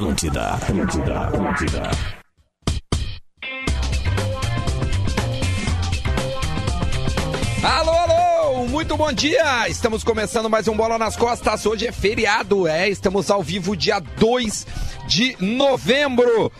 [0.00, 1.90] Atlântida, Atlântida, Atlântida.
[7.62, 9.68] Alô, alô, muito bom dia!
[9.68, 11.66] Estamos começando mais um Bola nas Costas.
[11.66, 12.88] Hoje é feriado, é?
[12.88, 14.66] Estamos ao vivo dia 2
[15.06, 16.50] de novembro.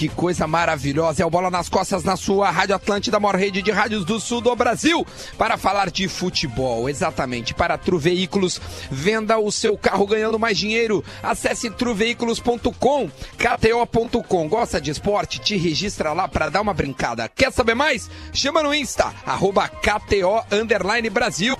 [0.00, 1.22] Que coisa maravilhosa!
[1.22, 4.40] É o Bola nas Costas na sua Rádio Atlântida, maior rede de rádios do sul
[4.40, 5.06] do Brasil,
[5.36, 6.88] para falar de futebol.
[6.88, 8.58] Exatamente, para Tru Veículos,
[8.90, 11.04] venda o seu carro ganhando mais dinheiro.
[11.22, 14.48] Acesse truveículos.com, kto.com.
[14.48, 15.38] Gosta de esporte?
[15.38, 17.28] Te registra lá para dar uma brincada.
[17.28, 18.10] Quer saber mais?
[18.32, 20.42] Chama no Insta, arroba KTO
[21.12, 21.54] Brasil.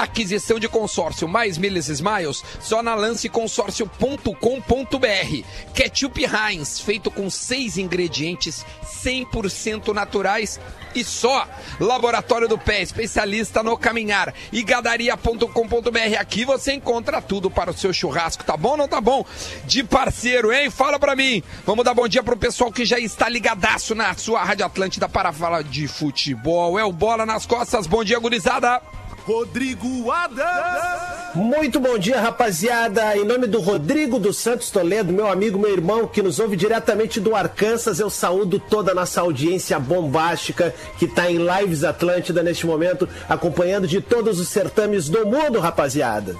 [0.00, 5.44] Aquisição de consórcio mais milhas smiles só na lanceconsórcio.com.br.
[5.74, 8.64] Ketchup Heinz, feito com seis ingredientes
[9.04, 10.58] 100% naturais
[10.94, 11.46] e só.
[11.78, 14.32] Laboratório do Pé, especialista no caminhar.
[14.50, 16.18] E gadaria.com.br.
[16.18, 18.42] Aqui você encontra tudo para o seu churrasco.
[18.42, 19.22] Tá bom ou não tá bom?
[19.66, 20.70] De parceiro, hein?
[20.70, 21.42] Fala pra mim.
[21.66, 25.30] Vamos dar bom dia pro pessoal que já está ligadaço na sua Rádio Atlântida para
[25.30, 26.78] falar de futebol.
[26.78, 27.86] É o Bola nas Costas.
[27.86, 28.80] Bom dia, gurizada.
[29.26, 31.34] Rodrigo Adams.
[31.34, 33.16] Muito bom dia, rapaziada.
[33.16, 37.20] Em nome do Rodrigo dos Santos Toledo, meu amigo, meu irmão, que nos ouve diretamente
[37.20, 42.66] do Arkansas, eu saúdo toda a nossa audiência bombástica que está em Lives Atlântida neste
[42.66, 46.34] momento, acompanhando de todos os certames do mundo, rapaziada.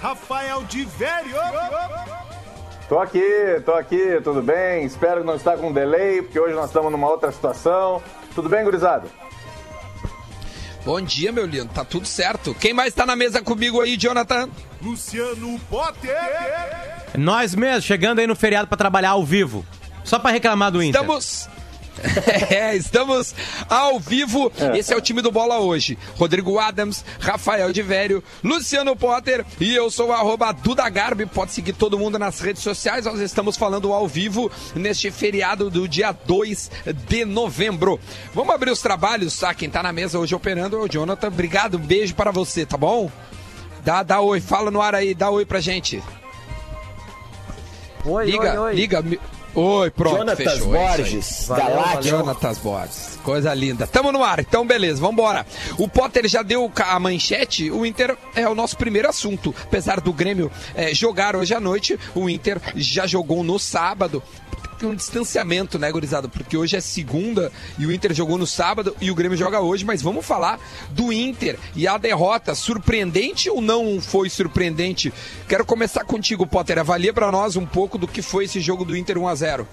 [0.00, 1.36] Rafael de Vério.
[2.88, 3.22] Tô aqui,
[3.64, 4.84] tô aqui, tudo bem?
[4.84, 8.02] Espero que não está com delay, porque hoje nós estamos numa outra situação.
[8.34, 9.06] Tudo bem, gurizada?
[10.88, 11.68] Bom dia, meu lindo.
[11.68, 12.54] Tá tudo certo.
[12.54, 14.48] Quem mais tá na mesa comigo aí, Jonathan?
[14.80, 16.16] Luciano Potter.
[17.14, 19.66] Nós mesmos, chegando aí no feriado para trabalhar ao vivo.
[20.02, 21.02] Só para reclamar do Inter.
[21.02, 21.46] Estamos.
[22.50, 23.34] É, estamos
[23.68, 24.50] ao vivo.
[24.74, 25.98] Esse é o time do Bola hoje.
[26.16, 31.26] Rodrigo Adams, Rafael de Vério, Luciano Potter e eu sou o arroba Duda Garbi.
[31.26, 33.04] Pode seguir todo mundo nas redes sociais.
[33.04, 36.70] Nós estamos falando ao vivo neste feriado do dia 2
[37.08, 38.00] de novembro.
[38.34, 39.52] Vamos abrir os trabalhos, tá?
[39.54, 41.28] Quem tá na mesa hoje operando é o Jonathan.
[41.28, 43.10] Obrigado, um beijo para você, tá bom?
[43.84, 46.02] Dá, dá oi, fala no ar aí, dá oi pra gente.
[48.04, 48.74] Oi, liga, oi, oi.
[48.74, 49.04] liga.
[49.54, 50.74] Oi, pronto, Jonatas fechou.
[50.74, 50.96] é.
[50.96, 52.04] Borges, Galáctico.
[52.04, 53.86] Jonatas Borges, coisa linda.
[53.86, 55.44] Tamo no ar, então beleza, vambora.
[55.78, 59.54] O Potter já deu a manchete, o Inter é o nosso primeiro assunto.
[59.64, 64.22] Apesar do Grêmio eh, jogar hoje à noite, o Inter já jogou no sábado.
[64.82, 66.28] Um distanciamento, né, gurizada?
[66.28, 69.84] Porque hoje é segunda e o Inter jogou no sábado e o Grêmio joga hoje,
[69.84, 72.54] mas vamos falar do Inter e a derrota.
[72.54, 75.12] Surpreendente ou não foi surpreendente?
[75.48, 76.78] Quero começar contigo, Potter.
[76.78, 79.68] Avalia pra nós um pouco do que foi esse jogo do Inter 1 a 0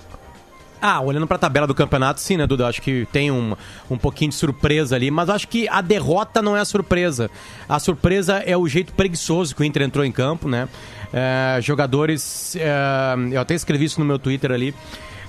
[0.81, 2.67] Ah, olhando pra tabela do campeonato, sim, né, Duda?
[2.67, 3.55] Acho que tem um,
[3.89, 7.29] um pouquinho de surpresa ali, mas acho que a derrota não é a surpresa.
[7.67, 10.67] A surpresa é o jeito preguiçoso que o Inter entrou em campo, né?
[11.13, 12.55] É, jogadores.
[12.55, 14.75] é, eu até escrevi isso no meu Twitter ali.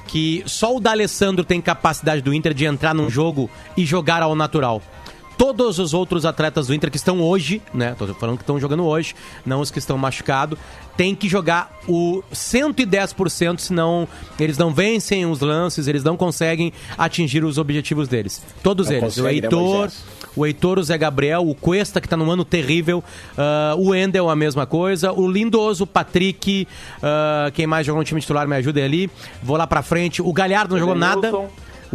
[0.07, 4.37] Que só o D'Alessandro tem capacidade do Inter de entrar num jogo e jogar ao
[4.37, 4.81] natural.
[5.37, 7.95] Todos os outros atletas do Inter que estão hoje, né?
[7.99, 9.15] Tô falando que estão jogando hoje,
[9.45, 10.59] não os que estão machucados,
[10.97, 14.09] tem que jogar o 110%, senão
[14.41, 18.43] eles não vencem os lances, eles não conseguem atingir os objetivos deles.
[18.63, 19.17] Todos Não eles.
[19.19, 19.91] O né, Heitor,
[20.35, 23.05] o Heitor, o Zé Gabriel, o Cuesta, que tá num ano terrível,
[23.37, 26.67] ah, o Endel, a mesma coisa, o Lindoso, o Patrick,
[27.03, 29.11] ah, quem mais jogou no time titular, me ajudem ali.
[29.43, 30.23] Vou lá pra frente.
[30.23, 31.31] O Galhardo não jogou nada.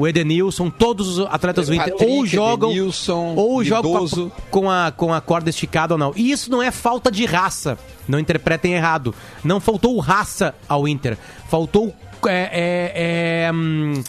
[0.02, 4.72] O Edenilson, todos os atletas do Inter ou jogam Edenilson, ou jogam com a, com,
[4.72, 6.12] a, com a corda esticada ou não.
[6.16, 7.78] E isso não é falta de raça.
[8.08, 9.14] Não interpretem errado.
[9.44, 11.20] Não faltou raça ao Inter.
[11.48, 11.94] Faltou.
[12.28, 14.02] É, é, é, hum,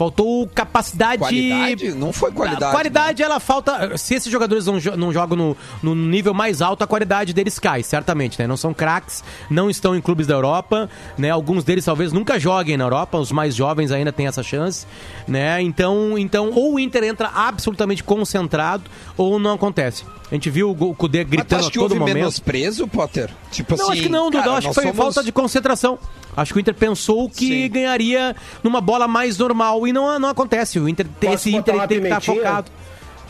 [0.00, 1.18] faltou capacidade.
[1.18, 1.92] Qualidade?
[1.92, 2.68] Não foi qualidade, né?
[2.68, 3.98] A qualidade, ela falta.
[3.98, 7.82] Se esses jogadores não, não jogam no, no nível mais alto, a qualidade deles cai,
[7.82, 8.46] certamente, né?
[8.46, 10.88] Não são craques, não estão em clubes da Europa,
[11.18, 11.28] né?
[11.28, 14.86] Alguns deles talvez nunca joguem na Europa, os mais jovens ainda têm essa chance,
[15.28, 15.60] né?
[15.60, 18.84] Então, então ou o Inter entra absolutamente concentrado,
[19.18, 20.04] ou não acontece.
[20.30, 22.14] A gente viu o tu gritando a que todo houve momento.
[22.14, 23.30] menosprezo, Potter?
[23.50, 24.44] Tipo Não, assim, acho que não, Duda.
[24.44, 25.98] cara, Acho que foi somos- falta de concentração.
[26.36, 27.68] Acho que o Inter pensou que Sim.
[27.68, 29.86] ganharia numa bola mais normal.
[29.88, 30.78] E não, não acontece.
[30.78, 32.36] O Inter, Posso esse Inter tem que estar pimentinha?
[32.36, 32.70] focado.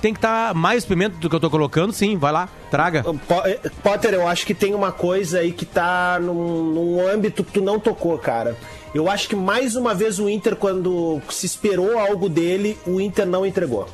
[0.02, 2.16] Tem que estar mais pimenta do que eu tô colocando, sim.
[2.18, 3.04] Vai lá, traga.
[3.46, 7.52] Eh, Potter, eu acho que tem uma coisa aí que tá num, num âmbito que
[7.52, 8.56] tu não tocou, cara.
[8.94, 13.26] Eu acho que mais uma vez o Inter, quando se esperou algo dele, o Inter
[13.26, 13.86] não entregou.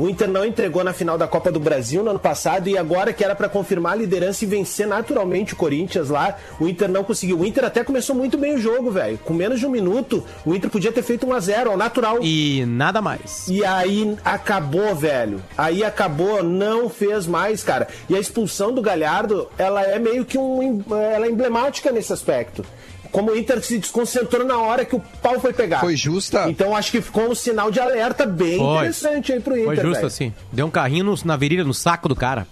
[0.00, 3.12] O Inter não entregou na final da Copa do Brasil no ano passado e agora
[3.12, 7.04] que era para confirmar a liderança e vencer naturalmente o Corinthians lá, o Inter não
[7.04, 7.38] conseguiu.
[7.38, 9.18] O Inter até começou muito bem o jogo, velho.
[9.18, 12.18] Com menos de um minuto, o Inter podia ter feito 1 a 0 ao natural.
[12.22, 13.46] E nada mais.
[13.46, 15.42] E aí acabou, velho.
[15.54, 17.86] Aí acabou, não fez mais, cara.
[18.08, 20.82] E a expulsão do Galhardo, ela é meio que um,
[21.12, 22.64] ela é emblemática nesse aspecto.
[23.10, 25.80] Como o Inter se desconcentrou na hora que o pau foi pegar.
[25.80, 26.48] Foi justa?
[26.48, 28.76] Então acho que ficou um sinal de alerta bem Foi.
[28.76, 29.66] interessante aí pro Inter.
[29.66, 30.06] Foi justo velho.
[30.06, 30.34] assim.
[30.52, 32.46] Deu um carrinho no- na virilha, no saco do cara.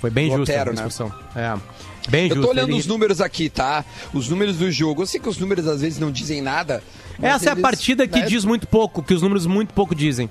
[0.00, 0.82] Foi, bem Do justo Otero, a né?
[0.82, 1.12] discussão.
[1.36, 1.54] É.
[2.08, 2.42] Bem Eu justo.
[2.42, 3.84] tô olhando Ele- os números aqui, tá?
[4.12, 5.02] Os números do jogo.
[5.02, 6.82] Eu sei que os números às vezes não dizem nada.
[7.22, 10.28] Essa é a partida que né, diz muito pouco, que os números muito pouco dizem.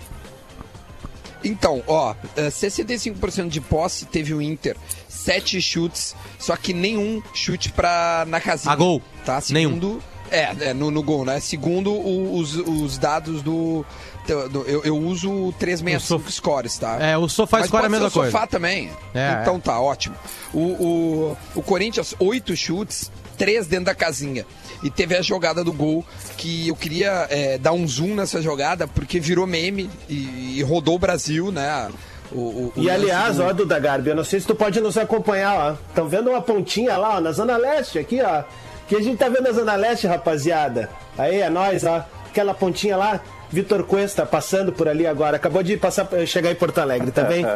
[1.44, 4.76] Então, ó, eh, 65% de posse teve o Inter,
[5.10, 8.72] 7 chutes, só que nenhum chute pra, na casinha.
[8.72, 9.02] A gol.
[9.26, 9.42] Tá?
[9.50, 9.70] Nenhum.
[9.74, 11.40] Segundo, É, é, no, no gol, né?
[11.42, 13.86] Segundo o- os, os dados do.
[14.26, 16.98] do- eu, eu uso o 365 scores, tá?
[17.02, 18.32] É, o Sofá Mas Score é a mesma o coisa.
[18.32, 18.90] Sofá também.
[19.14, 20.16] É, então tá, ótimo.
[20.54, 24.46] O, o, o Corinthians, oito chutes, três dentro da casinha.
[24.82, 26.04] E teve a jogada do gol
[26.38, 30.96] que eu queria é, dar um zoom nessa jogada, porque virou meme e, e rodou
[30.96, 31.90] o Brasil, né?
[32.32, 34.56] O, o- o E lance aliás, do- ó, Duda Garbi, eu não sei se tu
[34.56, 35.72] pode nos acompanhar, ó.
[35.90, 38.44] Estão vendo uma pontinha lá, ó, na Zona Leste, aqui, ó.
[38.92, 40.90] Que a gente tá vendo na Zona Leste, rapaziada.
[41.18, 42.06] Aí, é nóis, ó.
[42.30, 45.38] Aquela pontinha lá, Vitor Cuesta passando por ali agora.
[45.38, 47.46] Acabou de passar, chegar em Porto Alegre, tá bem?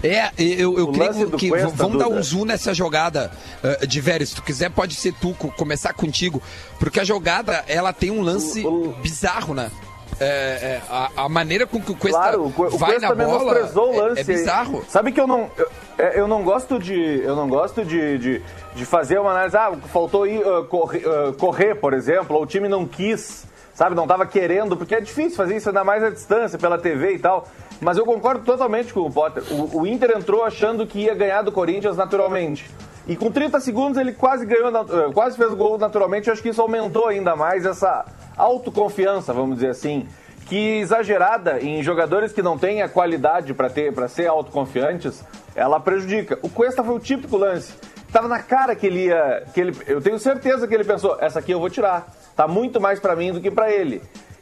[0.00, 2.16] É, eu, eu O creio que Cuesta, vamos dar Duda.
[2.18, 3.32] um zoom nessa jogada
[3.64, 4.26] eh, de.
[4.26, 6.40] Se tu quiser, pode ser tu, co- começar contigo.
[6.78, 9.70] Porque a jogada, ela tem um lance O- o- bizarro, né?
[10.20, 13.24] É, é, a, a maneira com que o Cuesta Claro, o, o vai Cuesta na
[13.24, 14.20] bola o é- lance.
[14.20, 14.84] é, bizarro.
[14.88, 18.42] Sabe que eu não, eu, é, eu não gosto de, eu não gosto de, de,
[18.74, 19.56] de fazer uma análise.
[19.56, 23.94] Ah, faltou ir, ah, correr, ah, correr, por exemplo, ou o time não quis, sabe,
[23.94, 27.18] não estava querendo, porque é difícil fazer isso ainda mais à distância pela TV e
[27.18, 27.46] tal.
[27.80, 29.44] Mas eu concordo totalmente com o Potter.
[29.52, 32.68] O, o Inter entrou achando que ia ganhar do Corinthians naturalmente.
[33.08, 36.28] E com 30 segundos ele quase ganhou, eh, quase fez o gol naturalmente.
[36.28, 38.04] Eu acho que isso aumentou ainda mais essa
[38.36, 40.06] autoconfiança, vamos dizer assim,
[40.46, 45.24] que exagerada em jogadores que não têm a qualidade para ter, para ser autoconfiantes,
[45.56, 46.38] ela prejudica.
[46.42, 47.72] O Cuesta foi o típico lance.
[48.12, 51.38] Tava na cara que ele ia, que ele, eu tenho certeza que ele pensou, essa
[51.40, 52.14] aqui eu vou tirar.
[52.36, 54.00] Tá muito mais para mim do que para ele.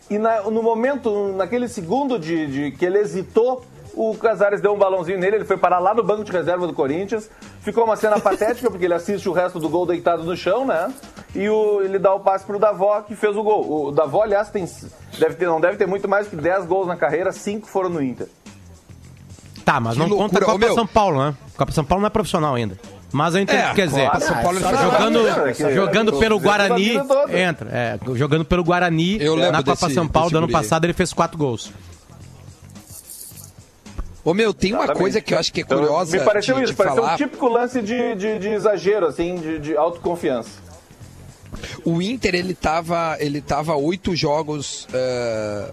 [0.09, 3.65] E na- no momento, naquele segundo de, de que ele hesitou,
[3.96, 6.72] o Casares deu um balãozinho nele, ele foi parar lá no banco de reserva do
[6.75, 7.28] Corinthians.
[7.60, 10.93] Ficou uma cena patética, porque ele assiste o resto do gol deitado no chão, né?
[11.34, 13.87] E o- ele dá o passe pro Davó, que fez o gol.
[13.88, 14.64] O Davó, aliás, tem,
[15.19, 18.02] deve ter, não deve ter muito mais que 10 gols na carreira, 5 foram no
[18.02, 18.28] Inter.
[19.64, 20.44] Tá, mas Que não conta loucura.
[20.44, 20.75] a Copa Ô, meu.
[20.75, 21.34] São Paulo, né?
[21.56, 22.78] Copa São Paulo não é profissional ainda.
[23.12, 24.04] Mas eu entendo o É, que quer dizer.
[24.06, 27.70] Copa São Paulo Ah, é Jogando, É que- jogando eu- pelo Guarani, a entra.
[27.72, 31.12] É, jogando pelo Guarani Eu na Copa desse- São Paulo do ano passado, ele fez
[31.12, 31.72] quatro gols.
[34.26, 35.00] Ô meu, tem uma Exatamente.
[35.00, 37.14] coisa que eu acho que é Então, curiosa Me pareceu de, isso, de pareceu falar.
[37.14, 40.50] um típico lance de, de, de exagero, assim, de, de autoconfiança.
[41.84, 45.70] O Inter, ele tava, ele tava oito jogos eh,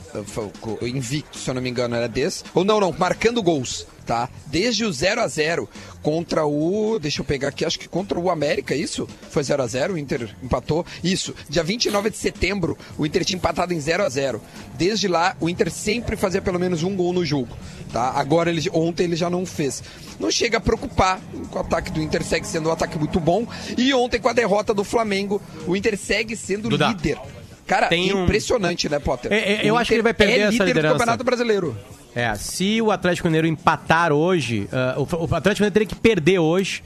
[0.83, 2.43] invicto, se eu não me engano, era desse.
[2.53, 4.29] Ou não, não, marcando gols, tá?
[4.47, 5.69] Desde o 0 a 0
[6.01, 6.99] contra o.
[6.99, 9.07] Deixa eu pegar aqui, acho que contra o América, isso?
[9.29, 10.85] Foi 0 a 0 o Inter empatou.
[11.03, 14.41] Isso, dia 29 de setembro, o Inter tinha empatado em 0 a 0
[14.75, 17.55] Desde lá, o Inter sempre fazia pelo menos um gol no jogo.
[17.91, 18.11] Tá?
[18.15, 19.83] Agora, ele, ontem ele já não fez.
[20.19, 21.21] Não chega a preocupar,
[21.51, 23.47] o ataque do Inter segue sendo um ataque muito bom.
[23.77, 27.19] E ontem, com a derrota do Flamengo, o Inter segue sendo Duda, líder.
[27.65, 29.31] Cara, tem um- impressionante, né, Potter?
[29.31, 30.93] É, é, eu acho que ele vai perder é essa líder liderança.
[30.93, 31.77] do Campeonato Brasileiro.
[32.15, 36.39] É, se o Atlético Mineiro empatar hoje, ah, o, o Atlético Mineiro teria que perder
[36.39, 36.83] hoje.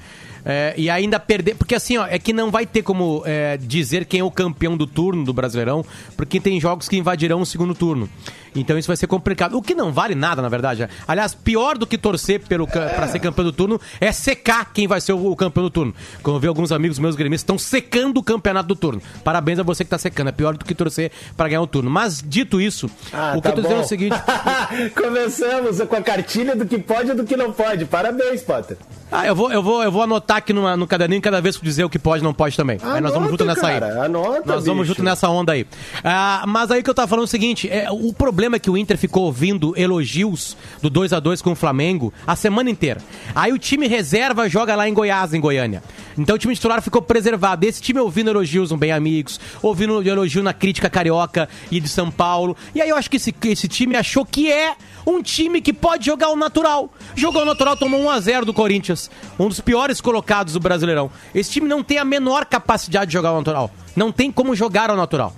[0.48, 1.56] É, e ainda perder.
[1.56, 4.78] Porque assim, ó, é que não vai ter como é, dizer quem é o campeão
[4.78, 5.84] do turno do Brasileirão,
[6.16, 8.10] porque tem jogos que invadirão o segundo turno.
[8.56, 9.56] Então isso vai ser complicado.
[9.56, 10.82] O que não vale nada, na verdade.
[10.82, 10.90] né?
[11.08, 15.00] Aliás, pior do que torcer pelo, pra ser campeão do turno é secar quem vai
[15.02, 15.94] ser o, o campeão do turno.
[16.24, 19.02] Quando eu vi alguns amigos meus gremistas estão secando o campeonato do turno.
[19.24, 20.30] Parabéns a você que tá secando.
[20.30, 21.90] É pior do que torcer pra ganhar o turno.
[21.92, 24.16] Mas dito isso, Ah, o que tá eu tô dizendo é o seguinte.
[24.96, 27.86] Começamos com a cartilha do que pode e do que não pode.
[27.86, 28.78] Parabéns, Potter.
[29.12, 31.64] Ah, eu vou, eu vou, eu vou anotar aqui numa- no caderninho cada vez que
[31.64, 32.78] dizer o que pode não pode também.
[32.82, 34.06] aí nós vamos Anota, junto nessa cara, aí.
[34.06, 34.96] anota, nós vamos bicho.
[34.96, 35.66] junto nessa onda aí.
[36.04, 38.70] Ah, mas aí que eu tava falando é o seguinte: é, o problema é que
[38.70, 43.02] o Inter ficou ouvindo elogios do 2 a 2 com o Flamengo a semana inteira.
[43.36, 45.82] Aí o time reserva joga lá em Goiás, em Goiânia.
[46.18, 47.66] Então o time titular ficou preservado.
[47.66, 52.10] Esse time ouvindo elogios no Bem Amigos, ouvindo elogio na crítica carioca e de São
[52.10, 52.56] Paulo.
[52.74, 54.76] E aí eu acho que esse, esse time achou que é
[55.06, 56.92] um time que pode jogar o natural.
[57.16, 59.10] Jogou o natural, tomou 1 a 0 do Corinthians.
[59.40, 61.10] Um dos piores colocados do Brasileirão.
[61.34, 63.72] Esse time não tem a menor capacidade de jogar o natural.
[63.96, 65.34] Não tem como jogar ao natural.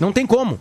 [0.00, 0.58] Não tem como.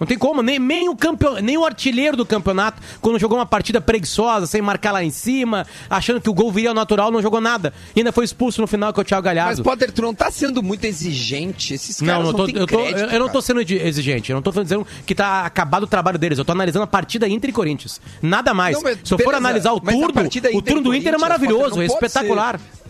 [0.00, 1.34] Não tem como, nem, nem, o campeon...
[1.40, 5.64] nem o artilheiro do campeonato, quando jogou uma partida preguiçosa, sem marcar lá em cima,
[5.88, 7.72] achando que o gol viria ao natural, não jogou nada.
[7.94, 9.62] E ainda foi expulso no final com o Thiago Mas, Galhardo.
[9.62, 11.74] Potter, tu não tá sendo muito exigente.
[11.74, 13.60] Esses caras Não, não, eu, tô, têm eu, tô- crédito, eu- eu não tô sendo
[13.60, 14.32] exigente.
[14.32, 16.36] Eu não tô dizendo que tá acabado o trabalho deles.
[16.36, 18.00] Eu tô analisando a partida Inter e Corinthians.
[18.20, 18.74] Nada mais.
[18.74, 21.18] Não, mas Se eu for beleza, analisar o mas turno, o turno do Inter é
[21.18, 22.56] maravilhoso, Potter, é não espetacular.
[22.56, 22.81] É,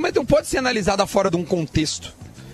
[0.00, 2.12] Mas não pode ser analisada fora de um contexto.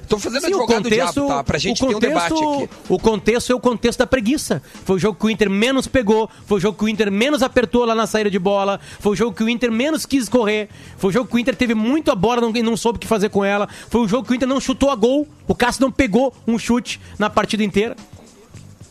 [0.08, 1.42] Tô fazendo Sim, o advogado do contexto, diabo, tá?
[1.44, 2.74] Pra gente o ter um debate contexto, aqui.
[2.88, 4.62] o contexto é o contexto da preguiça.
[4.84, 7.42] Foi o jogo que o Inter menos pegou, foi o jogo que o Inter menos
[7.42, 10.68] apertou lá na saída de bola, foi o jogo que o Inter menos quis correr,
[10.96, 13.00] foi o jogo que o Inter teve muito a bola não- e não soube o
[13.00, 15.54] que fazer com ela, foi o jogo que o Inter não chutou a gol, o
[15.56, 17.96] Cássio não pegou um chute na partida inteira.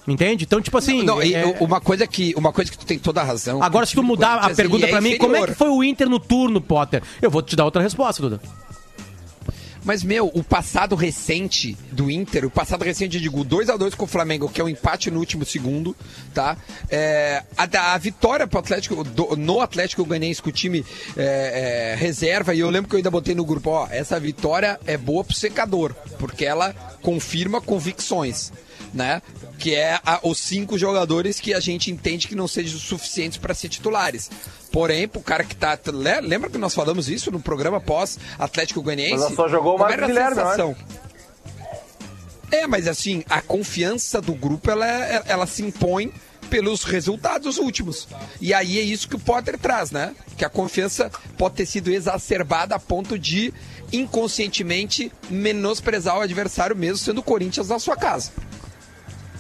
[0.08, 0.44] Entende?
[0.46, 1.02] Então, tipo assim.
[1.04, 3.62] Não, e é- uma coisa que uma coisa que tu tem toda a razão.
[3.64, 5.58] Agora, se tu mudar a pergunta ele pra mim, como é que inferior.
[5.58, 7.02] foi o Inter no turno, Potter?
[7.22, 8.40] Eu vou te dar outra resposta, Duda.
[9.84, 14.08] Mas, meu, o passado recente do Inter, o passado recente, eu digo, 2x2 com o
[14.08, 15.96] Flamengo, que é um empate no último segundo,
[16.34, 16.58] tá?
[16.90, 20.84] É, a, a vitória pro Atlético, do- no Atlético Goianiense com o time
[21.16, 24.80] é, é, reserva, e eu lembro que eu ainda botei no grupo, ó, essa vitória
[24.88, 28.52] é boa pro secador, porque ela confirma convicções.
[28.96, 29.22] Né?
[29.60, 33.54] Que é a- os cinco jogadores que a gente entende que não sejam suficientes para
[33.54, 34.32] ser titulares.
[34.72, 35.78] Porém, pro cara que tá.
[35.94, 39.26] le- Lembra que nós falamos isso no programa pós Atlético Goianiense?
[39.26, 40.76] Mas só jogou o Marcos Guilherme, sensação?
[42.52, 46.14] É, mas assim, a confiança do grupo ela, é- ela se impõe
[46.50, 48.08] pelos resultados últimos.
[48.40, 50.16] E aí é isso que o Potter traz, né?
[50.38, 53.54] Que a confiança pode ter sido exacerbada a ponto de
[53.92, 58.32] inconscientemente menosprezar o adversário mesmo sendo o Corinthians na sua casa.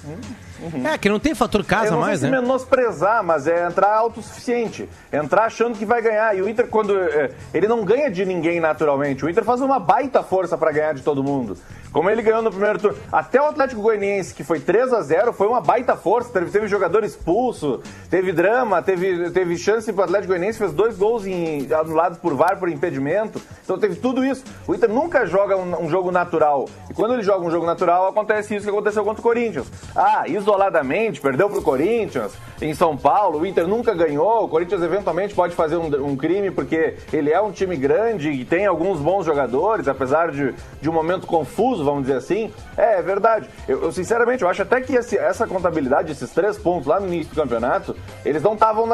[0.05, 0.44] Mm.
[0.83, 2.29] É, que não tem fator casa não mais, né?
[2.29, 4.89] se menosprezar, mas é entrar autossuficiente.
[5.11, 6.35] Entrar achando que vai ganhar.
[6.37, 6.97] E o Inter, quando.
[6.97, 9.25] é, ele não ganha de ninguém naturalmente.
[9.25, 11.57] O Inter faz uma baita força pra ganhar de todo mundo.
[11.91, 12.97] Como ele ganhou no primeiro turno.
[13.09, 16.29] Até o Atlético Goianiense, que foi 3 a 0 foi uma baita força.
[16.29, 21.25] Teve, teve jogador expulso, teve drama, teve, teve chance pro Atlético Goianiense, fez dois gols
[21.25, 23.41] em, anulados por VAR, por impedimento.
[23.63, 24.43] Então teve tudo isso.
[24.67, 26.65] O Inter nunca joga um, um jogo natural.
[26.89, 29.67] E quando ele joga um jogo natural, acontece isso que aconteceu contra o Corinthians.
[29.95, 35.33] Ah, isoladamente, perdeu pro Corinthians, em São Paulo, o Inter nunca ganhou, o Corinthians eventualmente
[35.33, 39.25] pode fazer um, um crime porque ele é um time grande e tem alguns bons
[39.25, 42.51] jogadores, apesar de, de um momento confuso, vamos dizer assim.
[42.77, 43.49] É, é verdade.
[43.67, 47.07] Eu, eu, sinceramente, eu acho até que esse- essa contabilidade, esses três pontos lá no
[47.07, 48.85] início do campeonato, eles não estavam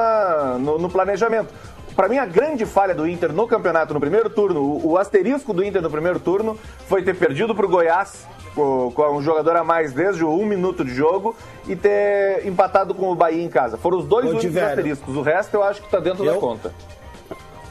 [0.59, 1.53] no, no planejamento.
[1.95, 5.53] Pra mim, a grande falha do Inter no campeonato, no primeiro turno, o, o asterisco
[5.53, 9.93] do Inter no primeiro turno foi ter perdido pro Goiás com, um jogador a mais
[9.93, 11.35] desde o um minuto de jogo
[11.67, 13.77] e ter empatado com o Bahia em casa.
[13.77, 15.15] Foram os dois Ô, únicos asteriscos.
[15.15, 16.73] O resto eu acho que tá dentro da Eu- conta.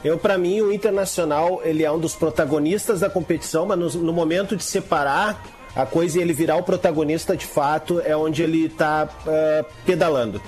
[0.03, 4.11] Eu, pra mim, o Internacional, ele é um dos protagonistas da competição, mas no, no
[4.11, 5.43] momento de separar
[5.75, 10.41] a coisa e ele virar o protagonista de fato, é onde ele tá é, pedalando.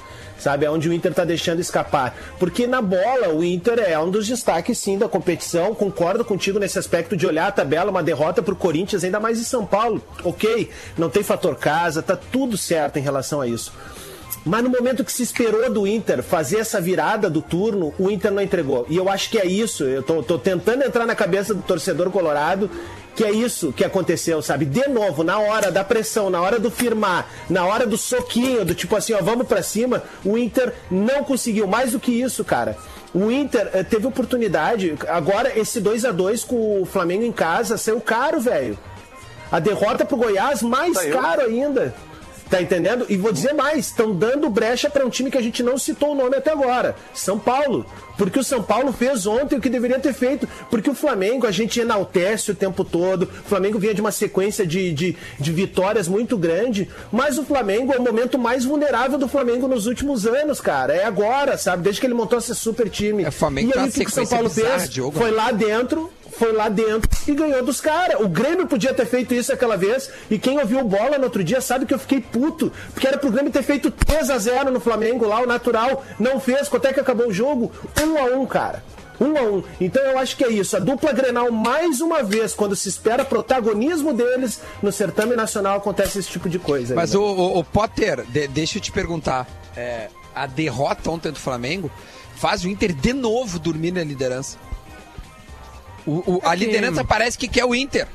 [0.44, 2.14] Sabe, é onde o Inter tá deixando escapar.
[2.38, 5.74] Porque na bola, o Inter é um dos destaques, sim, da competição.
[5.74, 9.46] Concordo contigo nesse aspecto de olhar a tabela, uma derrota pro Corinthians, ainda mais em
[9.46, 10.04] São Paulo.
[10.22, 13.72] Ok, não tem fator casa, tá tudo certo em relação a isso.
[14.46, 18.30] Mas no momento que se esperou do Inter fazer essa virada do turno, o Inter
[18.30, 18.86] não entregou.
[18.90, 19.86] E eu acho que é isso.
[19.86, 22.70] Eu tô, tô tentando entrar na cabeça do torcedor colorado
[23.16, 24.66] que é isso que aconteceu, sabe?
[24.66, 28.74] De novo, na hora da pressão, na hora do firmar, na hora do soquinho, do
[28.74, 31.68] tipo assim, ó, vamos pra cima, o Inter não conseguiu.
[31.68, 32.78] Mais do que isso, cara.
[33.14, 34.96] O Inter eh, teve oportunidade.
[35.08, 38.78] Agora, esse 2 a 2 com o Flamengo em casa saiu caro, velho.
[39.52, 41.20] A derrota pro Goiás, mais Saiu.
[41.20, 41.94] caro ainda.
[42.54, 43.08] Tá entendendo?
[43.10, 46.12] E vou dizer mais, estão dando brecha para um time que a gente não citou
[46.12, 47.84] o nome até agora, São Paulo.
[48.16, 50.48] Porque o São Paulo fez ontem o que deveria ter feito.
[50.70, 53.24] Porque o Flamengo a gente enaltece o tempo todo.
[53.24, 56.88] O Flamengo vinha de uma sequência de, de, de vitórias muito grande.
[57.12, 60.94] Mas o Flamengo é o momento mais vulnerável do Flamengo nos últimos anos, cara.
[60.94, 61.82] É agora, sabe?
[61.82, 63.24] Desde que ele montou esse super time.
[63.24, 64.90] É, Flamengo e aí uma o que, que o São Paulo bizarra, fez?
[64.92, 65.18] Diogo.
[65.18, 68.20] Foi lá dentro, foi lá dentro e ganhou dos caras.
[68.20, 70.10] O Grêmio podia ter feito isso aquela vez.
[70.30, 72.72] E quem ouviu bola no outro dia sabe que eu fiquei puto.
[72.94, 76.04] Porque era pro Grêmio ter feito 3 a 0 no Flamengo lá, o natural.
[76.20, 76.68] Não fez.
[76.68, 77.72] Quanto é que acabou o jogo?
[78.02, 78.84] 1 a 1 cara.
[79.22, 80.76] 1 a 1 Então eu acho que é isso.
[80.76, 86.20] A dupla Grenal, mais uma vez, quando se espera protagonismo deles no certame nacional, acontece
[86.20, 86.94] esse tipo de coisa.
[86.94, 87.20] aí, Mas né?
[87.20, 89.48] o, o- o Potter, de- deixa eu te perguntar.
[89.78, 91.92] é, a derrota ontem do Flamengo
[92.36, 94.58] faz o Inter de novo dormir na liderança.
[96.06, 98.08] O- o- a que- liderança parece que quer o Inter.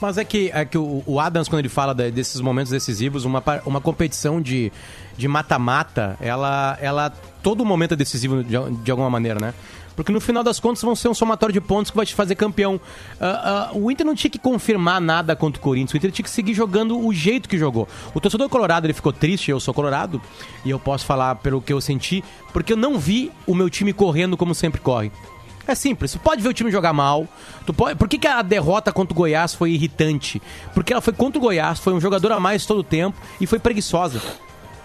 [0.00, 3.24] Mas é que, é que o, o Adams, quando ele fala da- desses momentos decisivos,
[3.24, 4.72] uma, uma competição de
[5.16, 7.12] de mata-mata, ela, ela.
[7.42, 9.52] Todo momento é decisivo de, de alguma maneira, né?
[9.96, 12.36] Porque no final das contas vão ser um somatório de pontos que vai te fazer
[12.36, 12.80] campeão.
[13.20, 16.22] Ah, ah, o Inter não tinha que confirmar nada contra o Corinthians, o Inter tinha
[16.22, 17.88] que seguir jogando o jeito que jogou.
[18.14, 20.22] O torcedor colorado ele ficou triste, eu sou colorado,
[20.64, 23.92] e eu posso falar pelo que eu senti, porque eu não vi o meu time
[23.92, 25.10] correndo como sempre corre.
[25.68, 27.28] É simples, tu pode ver o time jogar mal.
[27.66, 27.94] Tu pode...
[27.94, 30.40] Por que, que a derrota contra o Goiás foi irritante?
[30.72, 33.46] Porque ela foi contra o Goiás, foi um jogador a mais todo o tempo e
[33.46, 34.22] foi preguiçosa.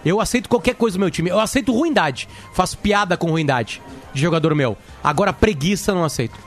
[0.03, 1.29] Eu aceito qualquer coisa do meu time.
[1.29, 2.27] Eu aceito ruindade.
[2.51, 3.81] Faço piada com ruindade
[4.13, 4.75] de jogador meu.
[5.01, 6.37] Agora, preguiça eu não aceito.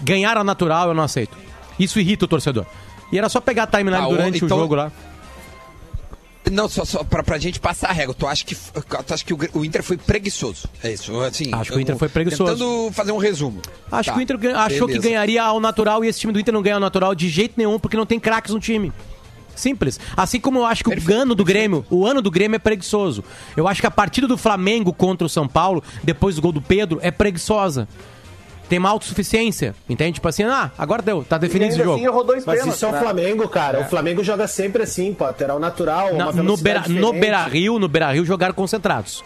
[0.00, 1.36] Ganhar a natural eu não aceito.
[1.78, 2.64] Isso irrita o torcedor.
[3.10, 4.92] E era só pegar a timeline Ah, durante então- o jogo lá.
[6.50, 8.14] Não, só, só pra, pra gente passar a régua.
[8.18, 10.68] Tu acha que, tu acha que o, o Inter foi preguiçoso?
[10.82, 11.18] É isso?
[11.20, 12.52] Assim, Acho que o Inter foi preguiçoso.
[12.52, 13.62] Tentando fazer um resumo.
[13.90, 15.08] Acho Tá, que o Inter achou que beleza.
[15.08, 17.78] ganharia ao natural e esse time do Inter não ganha ao natural de jeito nenhum
[17.78, 18.92] porque não tem craques no time.
[19.54, 20.00] Simples.
[20.16, 23.22] Assim como eu acho que o ano do Grêmio, o ano do Grêmio é preguiçoso.
[23.56, 26.60] Eu acho que a partida do Flamengo contra o São Paulo, depois do gol do
[26.62, 27.86] Pedro, é preguiçosa.
[28.72, 30.12] Tem uma autossuficiência, entende?
[30.14, 31.98] Tipo assim, ah, agora deu, tá definido esse jogo.
[31.98, 33.00] assim dois Mas pênaltis, isso é o né?
[33.00, 33.80] Flamengo, cara.
[33.80, 35.14] O Flamengo joga sempre assim.
[35.14, 37.12] É o natural, Na- uma no Beira, no.
[37.12, 39.22] Beira Rio, no Beira Rio jogaram concentrados.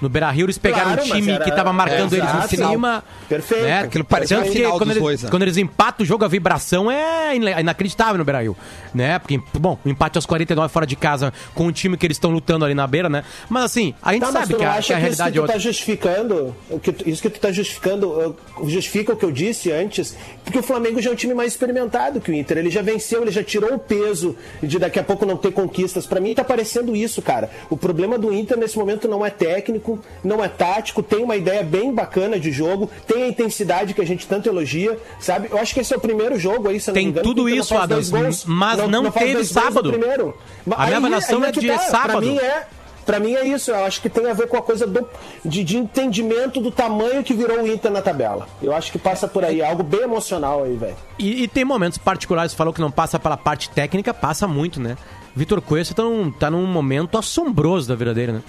[0.00, 2.48] No Beira Rio eles pegaram Claro, um time era- que tava marcando é, eles no
[2.48, 3.04] cima.
[3.28, 3.64] Perfeito.
[3.64, 3.78] Né?
[3.80, 5.30] Aquilo a que final quando dos eles, dois, né?
[5.30, 8.56] quando eles empatam o jogo, a vibração é ina- inacreditável no Beira Rio.
[8.92, 9.18] Né?
[9.18, 12.30] Porque, bom, o empate aos 49 fora de casa com o time que eles estão
[12.30, 13.24] lutando ali na beira, né?
[13.48, 15.22] Mas assim, a gente Tá, sabe que não a, acha que a que isso que
[15.22, 15.52] realidade é tu outra.
[15.54, 20.16] tá justificando, que tu- isso que tu tá justificando, justifica o que eu disse antes,
[20.44, 22.58] porque o Flamengo já é um time mais experimentado que o Inter.
[22.58, 26.06] Ele já venceu, ele já tirou o peso de daqui a pouco não ter conquistas.
[26.06, 27.50] Pra mim tá parecendo isso, cara.
[27.70, 29.83] O problema do Inter nesse momento não é técnico,
[30.22, 34.06] não é tático, tem uma ideia bem bacana de jogo, tem a intensidade que a
[34.06, 35.48] gente tanto elogia, sabe?
[35.50, 37.48] Eu acho que esse é o primeiro jogo aí, se não Tem engano, tudo não
[37.48, 39.90] isso, Adams, gols, mas não teve dois gols no sábado.
[39.92, 40.36] Primeiro.
[40.70, 42.26] A minha avaliação é que de Pra sábado.
[42.26, 42.66] mim é
[43.04, 45.06] Pra mim é isso, eu acho que tem a ver com a coisa do,
[45.44, 48.48] de, de entendimento do tamanho que virou o Inter na tabela.
[48.62, 50.96] Eu acho que passa por aí, algo bem emocional aí, velho.
[51.18, 54.80] E, e tem momentos particulares, você falou que não passa pela parte técnica, passa muito,
[54.80, 54.96] né?
[55.36, 58.42] Vitor Coelho tá num, tá num momento assombroso da vida dele, né?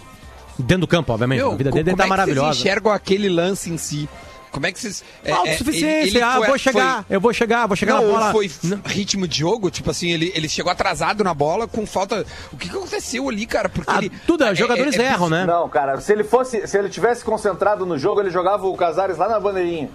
[0.57, 1.39] Dentro do campo, obviamente.
[1.39, 2.47] Meu, a vida dele como tá é que maravilhosa.
[2.53, 4.07] Vocês enxergam aquele lance em si?
[4.51, 5.03] Como é que vocês.
[5.24, 7.95] É, é, Autossuficiência, ele- ele ah, foi- vou chegar, foi- eu vou chegar, vou chegar
[7.95, 8.31] Não, na bola.
[8.31, 8.79] foi Não.
[8.85, 12.25] ritmo de jogo, tipo assim, ele, ele chegou atrasado na bola com falta.
[12.53, 13.67] O que, que aconteceu ali, cara?
[13.67, 14.09] Porque Ah, ele.
[14.25, 15.45] tudo, é- jogadores é- é erram, né?
[15.45, 19.17] Não, cara, se ele fosse, se ele tivesse concentrado no jogo, ele jogava o Casares
[19.17, 19.89] lá na bandeirinha.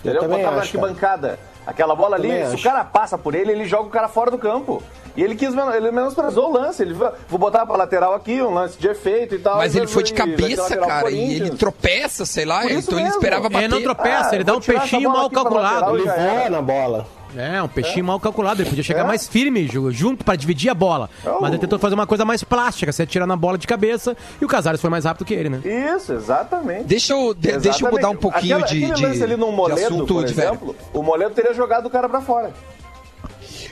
[0.00, 0.22] Entendeu?
[0.22, 1.38] também Botava na acho, cara.
[1.66, 4.38] Aquela bola ali, se o cara passa por ele, ele joga o cara fora do
[4.38, 4.82] campo.
[5.16, 6.82] E ele quis, ele menosprezou o lance.
[6.82, 9.56] Ele vou botar pra lateral aqui, um lance de efeito e tal.
[9.58, 13.18] Mas e ele foi de cabeça, cara, e ele tropeça, sei lá, então ele mesmo.
[13.18, 13.64] esperava bater.
[13.64, 15.92] Ele não tropeça, Ah, ele dá um peixinho mal calculado.
[15.92, 16.04] lateral Ele
[16.38, 17.06] voa na bola.
[17.36, 18.60] É, um peixinho mal calculado.
[18.60, 19.04] Ele podia chegar É.
[19.04, 21.08] mais firme, ju- junto pra dividir a bola.
[21.24, 21.40] Oh.
[21.40, 24.16] Mas ele tentou fazer uma coisa mais plástica, se atirar na bola de cabeça.
[24.40, 25.60] E o Casares foi mais rápido que ele, né?
[25.96, 26.84] Isso, exatamente.
[26.84, 27.92] Deixa eu, de- deixa eu Exatamente.
[27.94, 31.02] mudar um pouquinho Aquela- de, aquele de, lance ali no Moledo, assunto, por exemplo, o
[31.02, 32.52] Moledo teria jogado o cara pra fora.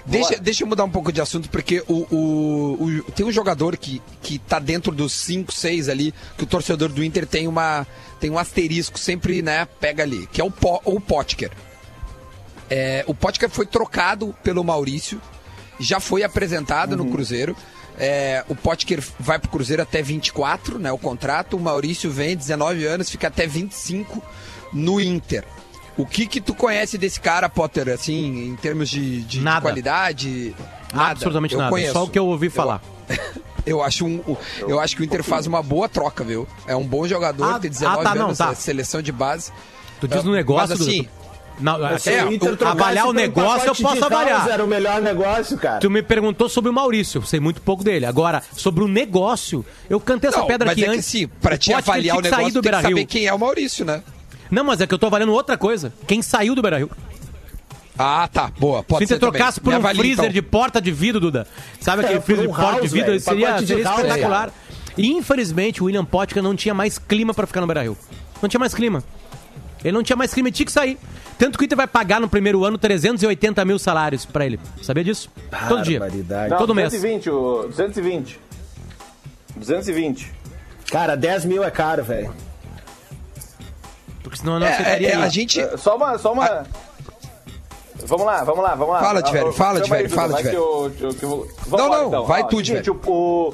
[0.07, 3.77] Deixa, deixa eu mudar um pouco de assunto, porque o, o- o- tem um jogador
[3.77, 7.87] que, que tá dentro dos 5, 6 ali, que o torcedor do Inter tem, uma,
[8.18, 11.51] tem um asterisco, sempre né, pega ali, que é o, Po- o Potker.
[12.70, 15.20] É, o Potker foi trocado pelo Maurício,
[15.81, 17.04] já foi apresentado Uhum.
[17.04, 17.57] no Cruzeiro.
[18.00, 20.92] É, o Potker vai pro Cruzeiro até 24, né?
[20.92, 21.57] O contrato.
[21.57, 24.22] O Maurício vem, 19 anos, fica até 25
[24.72, 25.44] no Inter.
[25.96, 29.62] O que que tu conhece desse cara, Potter, assim, em termos de, de Nada.
[29.62, 30.54] qualidade?
[30.94, 31.11] Nada.
[31.11, 31.70] Absolutamente Eu nada.
[31.70, 31.92] conheço.
[31.92, 32.81] Só o que eu ouvi falar.
[33.66, 34.22] Eu acho, um,
[34.66, 36.48] eu acho que o Inter faz uma boa troca, viu?
[36.66, 38.50] É um bom jogador, Ah, tem 19 ah, tá, não, anos, tá.
[38.52, 39.52] é seleção de base.
[40.00, 41.09] Tu diz no Ah, negócio mas assim, do.
[41.61, 44.49] Não, Se é, o trocasse avaliar o negócio eu posso de avaliar.
[44.49, 45.81] Era o melhor negócio, cara.
[45.81, 48.07] Tu me perguntou sobre o Maurício, sei muito pouco dele.
[48.07, 51.05] Agora, sobre o negócio, eu cantei essa Não, pedra mas aqui é que antes.
[51.07, 53.85] sim, pra te avaliar o que negócio, do tem que saber quem é o Maurício,
[53.85, 54.03] né?
[54.51, 55.92] Não, mas é que eu tô avaliando outra coisa.
[56.07, 56.90] Quem saiu do Beira-Rio?
[57.99, 59.33] Ah, tá, boa, pode Se você ser também.
[59.33, 60.33] trocasse por um avalia, freezer então.
[60.33, 61.47] de porta de vidro, Duda.
[61.81, 63.07] Sabe aquele É, freezer um de porta de house, vidro?
[63.09, 64.51] velho, seria de seria house, espetacular.
[64.97, 67.99] E, infelizmente, o William Potker não tinha mais clima pra ficar no Beira-Rio.
[68.40, 69.03] Não tinha mais clima.
[69.85, 70.97] Ele não tinha mais clima, ele tinha que sair.
[71.38, 74.59] Tanto que o Inter vai pagar no primeiro ano 380 mil salários pra ele.
[74.83, 75.31] Sabia disso?
[75.68, 76.01] Todo dia.
[76.01, 76.51] Barbaridade.
[76.51, 76.90] Não, Todo mês.
[76.92, 78.40] 220, o 220.
[79.57, 80.33] 220.
[80.90, 82.33] Cara, 10 mil é caro, velho.
[84.22, 85.09] Porque senão eu não É, aceitaria.
[85.09, 85.22] é, ele.
[85.22, 85.61] a gente...
[85.61, 86.18] É, Só uma.
[86.18, 86.66] Só uma...
[88.05, 89.01] Vamos lá, vamos lá, vamos lá.
[89.01, 90.92] Fala, Tiverio, fala, Tiverio, fala, Tiverio.
[91.68, 92.24] Não, não, então.
[92.27, 93.01] vai Ó, tu, Tiverio.
[93.07, 93.53] o,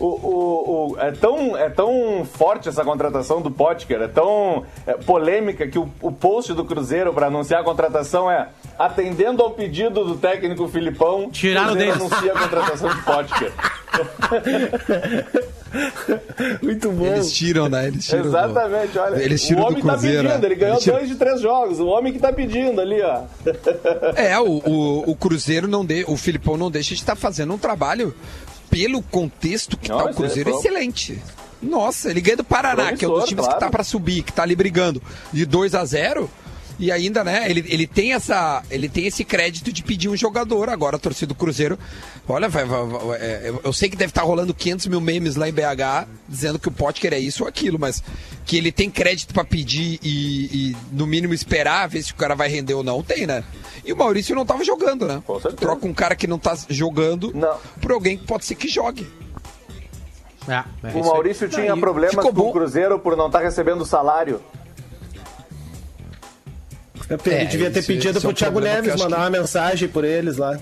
[0.00, 4.94] o, o, o- é, tão, é tão forte essa contratação do Potker, é tão é,
[4.94, 10.04] polêmica que o, o post do Cruzeiro para anunciar a contratação é atendendo ao pedido
[10.04, 12.12] do técnico Filipão, Tiraram Cruzeiro deles.
[12.12, 13.52] anuncia a contratação de Potker.
[16.62, 17.06] Muito bom.
[17.06, 17.86] Eles tiram, né?
[17.86, 18.22] Eles tiram.
[18.22, 19.22] do- Exatamente, olha.
[19.22, 20.28] Eles o tiram do homem tá Cruzeiro.
[20.28, 21.78] pedindo, ele ganhou Eles tiram- dois de três jogos.
[21.80, 23.22] O homem que tá pedindo ali, ó.
[24.16, 27.58] É, o, o, o Cruzeiro não de, o Filipão não deixa de estar fazendo um
[27.58, 28.14] trabalho
[28.70, 31.20] pelo contexto que Não, tá o é Cruzeiro pro- excelente.
[31.60, 33.60] Nossa, ele ganha do Paraná, que é um dos Promissor, times que claro.
[33.60, 35.02] tá pra subir, que tá ali brigando
[35.32, 36.30] de 2 a 0
[36.80, 38.62] e ainda, né, ele, ele tem essa.
[38.70, 40.68] Ele tem esse crédito de pedir um jogador.
[40.70, 41.78] Agora a torcida do Cruzeiro.
[42.28, 45.48] Olha, vai, vai- vai- é, eu- sei que deve estar rolando 500 mil memes lá
[45.48, 48.02] em BH dizendo que o Potker é isso ou aquilo, mas
[48.46, 52.34] que ele tem crédito pra pedir e, e, no mínimo esperar ver se o cara
[52.34, 53.44] vai render ou não, tem, né?
[53.84, 55.22] E o Maurício não tava jogando, né?
[55.26, 55.56] Com certeza.
[55.56, 57.56] Troca um cara que não tá jogando Não.
[57.80, 59.06] por alguém que pode ser que jogue.
[60.48, 61.04] É, é O.
[61.04, 62.48] Maurício tinha problemas com bom.
[62.48, 64.40] o Cruzeiro por não estar recebendo salário.
[67.10, 69.88] Ele É, devia ter pedido esse é pro um Thiago Neves mandar que- uma mensagem
[69.88, 70.58] por eles lá.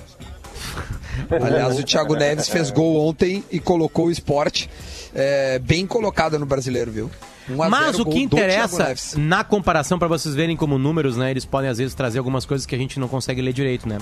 [1.30, 4.68] Aliás, o Thiago Neves fez gol ontem e colocou o esporte
[5.14, 7.10] é, bem colocado no brasileiro, viu?
[7.50, 11.30] 1 a Mas 0 o que interessa na comparação, para vocês verem como números, né?
[11.30, 13.98] Eles podem às vezes trazer algumas coisas que a gente não consegue ler direito, né?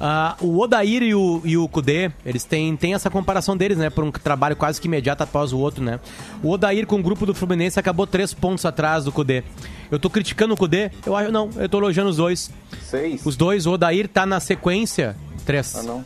[0.00, 3.90] Ah, o Odair e o, e o Kudê, eles têm, têm essa comparação deles, né?
[3.90, 6.00] Por um trabalho quase que imediato após o outro, né?
[6.42, 9.44] O Odair com o grupo do Fluminense acabou três pontos atrás do Kudê.
[9.90, 10.90] Eu tô criticando o Kudê?
[11.04, 12.50] Eu acho não, eu tô elogiando os dois.
[12.82, 13.26] Seis.
[13.26, 15.14] Os dois, o Odair tá na sequência.
[15.44, 15.76] Três.
[15.76, 16.04] Ah, não.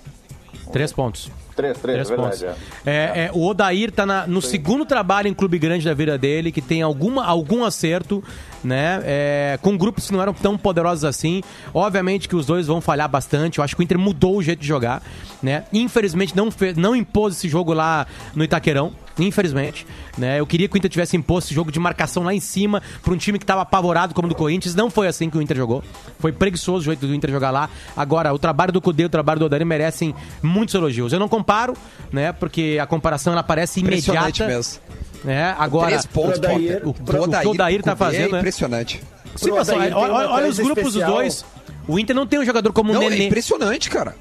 [0.72, 1.30] Três pontos.
[1.54, 2.40] Três, três, Três é pontos.
[2.40, 2.60] verdade.
[2.84, 6.50] É, é, o Odair tá na- no segundo trabalho em clube grande da vida dele,
[6.50, 8.22] que tem alguma, algum acerto,
[8.62, 9.00] né?
[9.04, 11.42] É, com grupos que não eram tão poderosos assim.
[11.72, 13.58] Obviamente que os dois vão falhar bastante.
[13.58, 15.02] Eu acho que o Inter mudou o jeito de jogar,
[15.42, 15.64] né?
[15.72, 18.92] Infelizmente não, fe- não impôs esse jogo lá no Itaquerão.
[19.18, 19.86] Infelizmente,
[20.18, 20.40] né?
[20.40, 23.14] Eu queria que o Inter tivesse imposto esse jogo de marcação lá em cima para
[23.14, 24.74] um time que estava apavorado como o do Corinthians.
[24.74, 25.84] Não foi assim que o Inter jogou.
[26.18, 27.70] Foi preguiçoso o jeito do Inter jogar lá.
[27.96, 31.12] Agora, o trabalho do Cudê e o trabalho do Odair merecem muitos elogios.
[31.12, 31.74] Eu não comparo,
[32.12, 32.32] né?
[32.32, 34.46] Porque a comparação ela parece imediata.
[34.46, 34.80] mesmo.
[35.22, 35.54] né?
[35.58, 38.38] Agora, Três pontos, Odair- o- o que o Odair tá Cudê fazendo, É né?
[38.40, 39.00] impressionante.
[39.36, 41.12] sim, olha, olha- olha os grupos dos especial.
[41.16, 41.44] dois.
[41.88, 43.26] O Inter não tem um jogador como o Não, é Nenê.
[43.26, 44.14] impressionante, cara.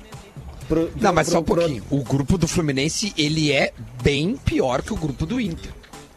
[0.68, 1.84] Pro- Não, mas pro- só um pro- pouquinho.
[1.90, 5.72] O grupo do Fluminense, ele é bem pior que o grupo do Inter.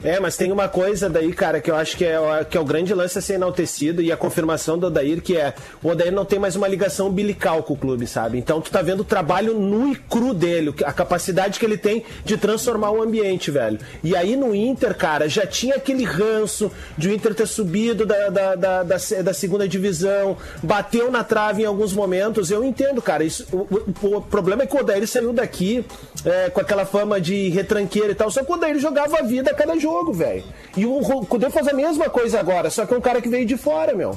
[0.04, 2.64] É, mas tem uma coisa daí, cara, que eu acho que é, que é o
[2.64, 6.24] grande lance a ser enaltecido e a confirmação do Odair, que é o Odair não
[6.24, 8.37] tem mais uma ligação umbilical com o clube, sabe?
[8.38, 12.04] Então tu tá vendo o trabalho nu e cru dele, a capacidade que ele tem
[12.26, 13.78] de transformar o ambiente, velho.
[14.04, 18.28] E aí no Inter, cara, já tinha aquele ranço de o Inter ter subido da,
[18.28, 22.50] da, da, da, da segunda divisão, bateu na trave em alguns momentos.
[22.50, 23.24] Eu entendo, cara.
[23.24, 23.66] Isso, o,
[24.06, 25.85] o- o problema é que o Odair saiu daqui
[26.24, 29.50] é, com aquela fama de retranqueiro e tal, só que o Odair jogava a vida
[29.50, 30.44] a cada jogo, velho.
[30.77, 33.46] E o Cudê faz a mesma coisa agora, só que é um cara que veio
[33.46, 34.16] de fora, meu.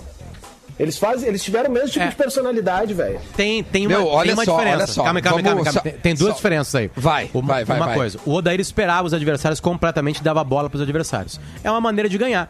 [0.80, 2.08] Eles fazem, eles tiveram o mesmo tipo É.
[2.08, 3.20] de personalidade, velho.
[3.36, 4.78] Tem, tem uma, Meu, olha tem uma só, diferença.
[4.78, 5.04] olha só.
[5.04, 5.74] Calma, calma, Vamos calma, calma.
[5.74, 6.90] só- Tem, tem duas só- diferenças aí.
[6.96, 7.96] Vai, uma, vai, vai, Uma vai.
[7.96, 11.38] coisa, o Odair esperava os adversários completamente e dava bola para os adversários.
[11.66, 12.50] É uma maneira de ganhar.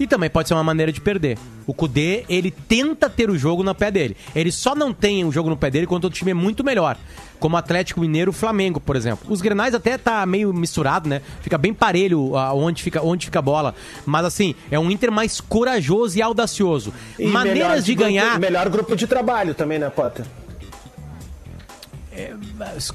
[0.00, 1.38] E também pode ser uma maneira de perder.
[1.66, 4.16] O Kudê, ele tenta ter o jogo no pé dele.
[4.34, 6.96] Ele só não tem o jogo no pé dele quando o time é muito melhor.
[7.38, 9.30] Como o Atlético Mineiro, o Flamengo, por exemplo.
[9.30, 11.20] Os Grenais até tá meio misturado, né?
[11.42, 13.74] Fica bem parelho ah, onde fica, onde fica a bola.
[14.06, 16.94] Mas assim, é um Inter mais corajoso e audacioso.
[17.18, 18.38] E melhor Maneiras de grupo- ganhar.
[18.38, 20.24] Melhor grupo de trabalho também, né, Potter?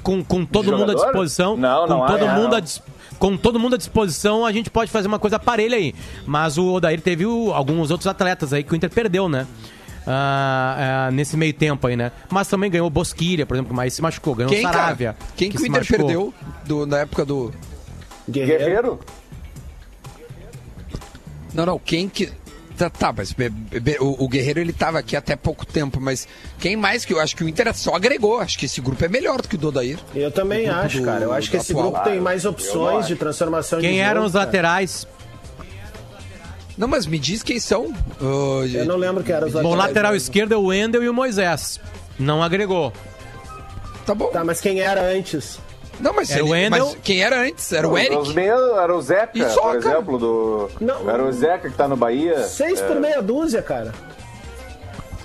[0.02, 1.56] com, com todo mundo à disposição.
[1.56, 2.56] Não, não com todo é, mundo não.
[2.56, 2.82] à dis-
[3.18, 5.94] com todo mundo à disposição, a gente pode fazer uma coisa parelha aí.
[6.26, 9.46] Mas o Odair teve o- alguns outros atletas aí que o Inter perdeu, né?
[10.06, 12.12] Ah, ah, nesse meio tempo aí, né?
[12.30, 14.34] Mas também ganhou o Bosquilha, por exemplo, mas se machucou.
[14.36, 15.14] Ganhou Quem, o Saravia.
[15.14, 15.30] cara?
[15.36, 16.06] Quem que, o se Inter machucou.
[16.06, 17.52] perdeu do- na época do...
[18.30, 19.00] Guerreiro?
[21.54, 22.30] Não, não, quem que...
[22.76, 26.28] Tá, tá, mas be- be- o, o Guerreiro ele tava aqui até pouco tempo, mas
[26.58, 28.38] quem mais que eu acho que o Inter só agregou?
[28.38, 29.98] Acho que esse grupo é melhor do que o do Odair.
[30.14, 31.24] Eu também acho, do- cara.
[31.24, 31.90] Eu acho que esse atual.
[31.92, 34.44] grupo tem mais opções de transformação de Quem jogo, eram os cara.
[34.44, 35.06] laterais?
[36.76, 37.94] Não, mas me diz quem são.
[38.20, 39.78] Ô, Eu não lembro quem eram os Bom, laterais.
[39.88, 40.24] lateral mesmo.
[40.26, 41.80] esquerdo é o Wendel e o Moisés.
[42.18, 42.92] Não agregou.
[44.04, 44.26] Tá bom.
[44.26, 45.58] Tá, mas quem era antes?
[45.98, 47.72] Não, mas, Era o ele- mas quem era antes?
[47.72, 48.16] Era o Eric?
[48.16, 49.94] Os meios, era o Zeca, E só, por cara.
[49.94, 50.70] exemplo, do.
[50.80, 51.08] Não.
[51.10, 52.46] era o Zeca que tá no Bahia.
[52.46, 53.92] Seis por meia dúzia, cara.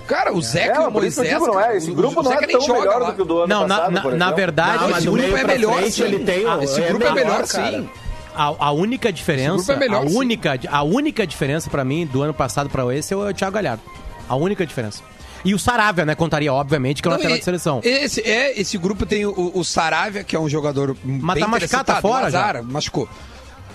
[0.06, 1.40] Cara, o Zeca e É, o que eu Moisés.
[1.40, 1.76] não é?
[1.76, 3.10] Esse o- grupo o não é tão melhor lá.
[3.10, 5.36] do que o do ano Não, passado, na- por na verdade, Não, mas esse grupo
[5.36, 6.02] é melhor, frente sim.
[6.02, 7.70] ele tem Ah, esse é grupo é melhor, cara.
[7.70, 7.88] sim.
[8.34, 10.16] A, a única diferença, Esse grupo é melhor, a sim.
[10.16, 13.82] única, a única diferença pra mim do ano passado pra esse é o Thiago Galhardo.
[14.28, 15.02] A única diferença.
[15.44, 17.80] E o Saravia, né, contaria obviamente que é o Não, lateral e- de seleção.
[17.82, 21.48] Esse, é, esse grupo tem o, o Saravia, que é um jogador Mas bem tá
[21.48, 22.02] machucado, tá interessante.
[22.02, 23.08] fora o Azar, machucou.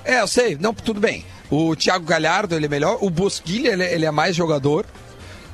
[0.05, 0.57] É, eu sei.
[0.59, 1.25] Não, tudo bem.
[1.49, 2.97] O Thiago Galhardo, ele é melhor.
[3.01, 4.85] O Bosquilha, ele, ele é mais jogador.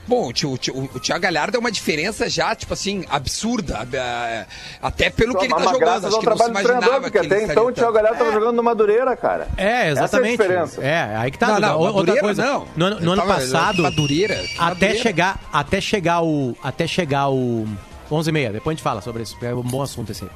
[0.08, 3.88] Bom, o, o, o Thiago Galhardo é uma diferença já, tipo assim, absurda.
[3.94, 4.46] eh,
[4.82, 6.08] Até pelo que ele tá jogando.
[6.08, 7.94] Acho que não se imaginava porque que ele até então o Thiago.
[7.94, 9.48] Galhardo tava jogando no Madureira, cara.
[9.58, 9.94] É, exatamente.
[9.94, 10.32] Essa é a
[10.66, 10.82] diferença.
[10.84, 11.48] É, aí que tá.
[11.48, 12.46] Não, não, Outra Madureira coisa.
[12.46, 12.68] não.
[12.76, 13.82] No, ano- no ano tava- passado.
[13.84, 15.00] Madureira, Até Madureira.
[15.00, 16.56] chegar, até chegar o.
[16.63, 17.66] Até chegar o.
[18.12, 18.52] 11h30.
[18.52, 19.38] Depois a gente fala sobre isso.
[19.42, 20.30] É um bom assunto esse aí.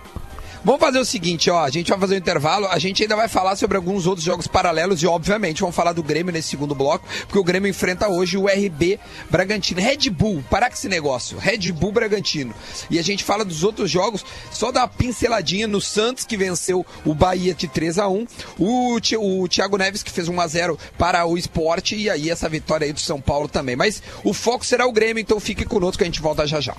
[0.68, 3.30] Vamos fazer o seguinte, ó, a gente vai fazer um intervalo, a gente ainda vai
[3.30, 7.08] falar sobre alguns outros jogos paralelos e, obviamente, vamos falar do Grêmio nesse segundo bloco,
[7.22, 9.00] porque o Grêmio enfrenta hoje o RB
[9.30, 9.80] Bragantino.
[9.80, 12.54] Red Bull, parar com esse negócio, Red Bull Bragantino.
[12.90, 16.86] E a gente fala dos outros jogos, só dar uma pinceladinha no Santos, que venceu
[17.06, 18.28] o Bahia de 3 a 1
[18.60, 22.30] o, Ti- o Thiago Neves, que fez 1 a 0 para o esporte, e aí
[22.30, 23.78] essa vitória aí do São Paulo também.
[23.78, 26.76] Mas o foco será o Grêmio, então fique conosco que a gente volta já já.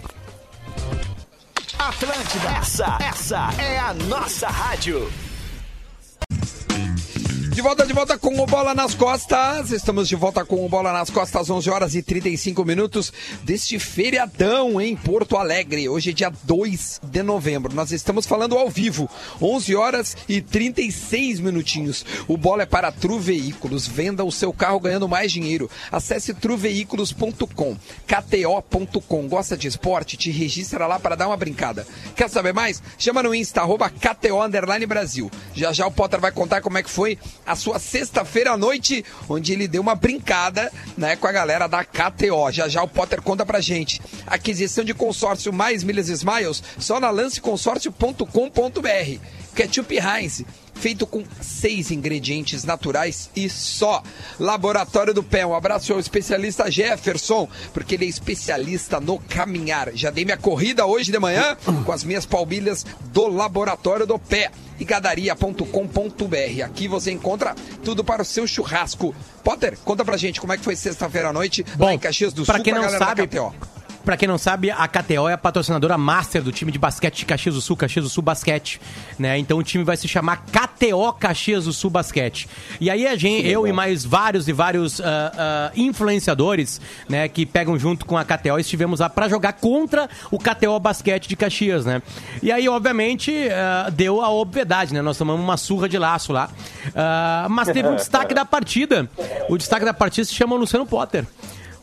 [1.78, 5.10] Atlântida, essa, essa é a nossa rádio.
[7.58, 9.72] De volta, de volta com o Bola nas Costas.
[9.72, 14.80] Estamos de volta com o Bola nas Costas, 11 horas e 35 minutos deste feriadão
[14.80, 15.88] em Porto Alegre.
[15.88, 17.74] Hoje é dia 2 de novembro.
[17.74, 19.10] Nós estamos falando ao vivo,
[19.42, 22.06] 11 horas e 36 minutinhos.
[22.28, 23.88] O Bola é para Tru Veículos.
[23.88, 25.68] Venda o seu carro ganhando mais dinheiro.
[25.90, 29.28] Acesse truveículos.com, kto.com.
[29.28, 30.16] Gosta de esporte?
[30.16, 31.84] Te registra lá para dar uma brincada.
[32.14, 32.80] Quer saber mais?
[32.96, 34.38] Chama no Insta, arroba KTO
[34.86, 35.28] Brasil.
[35.52, 37.18] Já já o Potter vai contar como é que foi
[37.48, 41.82] a sua sexta-feira à noite, onde ele deu uma brincada né, com a galera da
[41.82, 42.52] KTO.
[42.52, 44.00] Já já o Potter conta pra gente.
[44.26, 49.20] Aquisição de consórcio mais milhas smiles só na lanceconsórcio.com.br.
[49.54, 50.44] Ketchup Heinz,
[50.78, 54.02] feito com seis ingredientes naturais e só.
[54.38, 59.90] Laboratório do Pé, um abraço ao especialista Jefferson, porque ele é especialista no caminhar.
[59.94, 64.50] Já dei minha corrida hoje de manhã com as minhas palmilhas do Laboratório do Pé
[64.78, 66.64] e gadaria.com.br.
[66.64, 69.14] Aqui você encontra tudo para o seu churrasco.
[69.42, 72.44] Potter, conta pra gente como é que foi sexta-feira à noite lá em Caxias do
[72.44, 73.26] pra Sul quem não sabe,
[74.04, 77.26] Pra quem não sabe, a KTO é a patrocinadora master do time de basquete de
[77.26, 78.80] Caxias do Sul, Caxias do Sul Basquete,
[79.18, 79.37] né?
[79.38, 82.48] Então o time vai se chamar KTO Caxias do Sul Basquete.
[82.80, 87.44] E aí a gente, eu e mais vários e vários ah, ah, influenciadores, né, que
[87.44, 91.84] pegam junto com a KTO, estivemos lá pra jogar contra o KTO Basquete de Caxias,
[91.84, 92.00] né?
[92.42, 95.02] E aí, obviamente, ah, deu a obviedade, né?
[95.02, 96.50] Nós tomamos uma surra de laço lá.
[97.50, 99.08] Mas teve um destaque da partida.
[99.48, 101.26] O destaque da partida se chama Luciano Potter.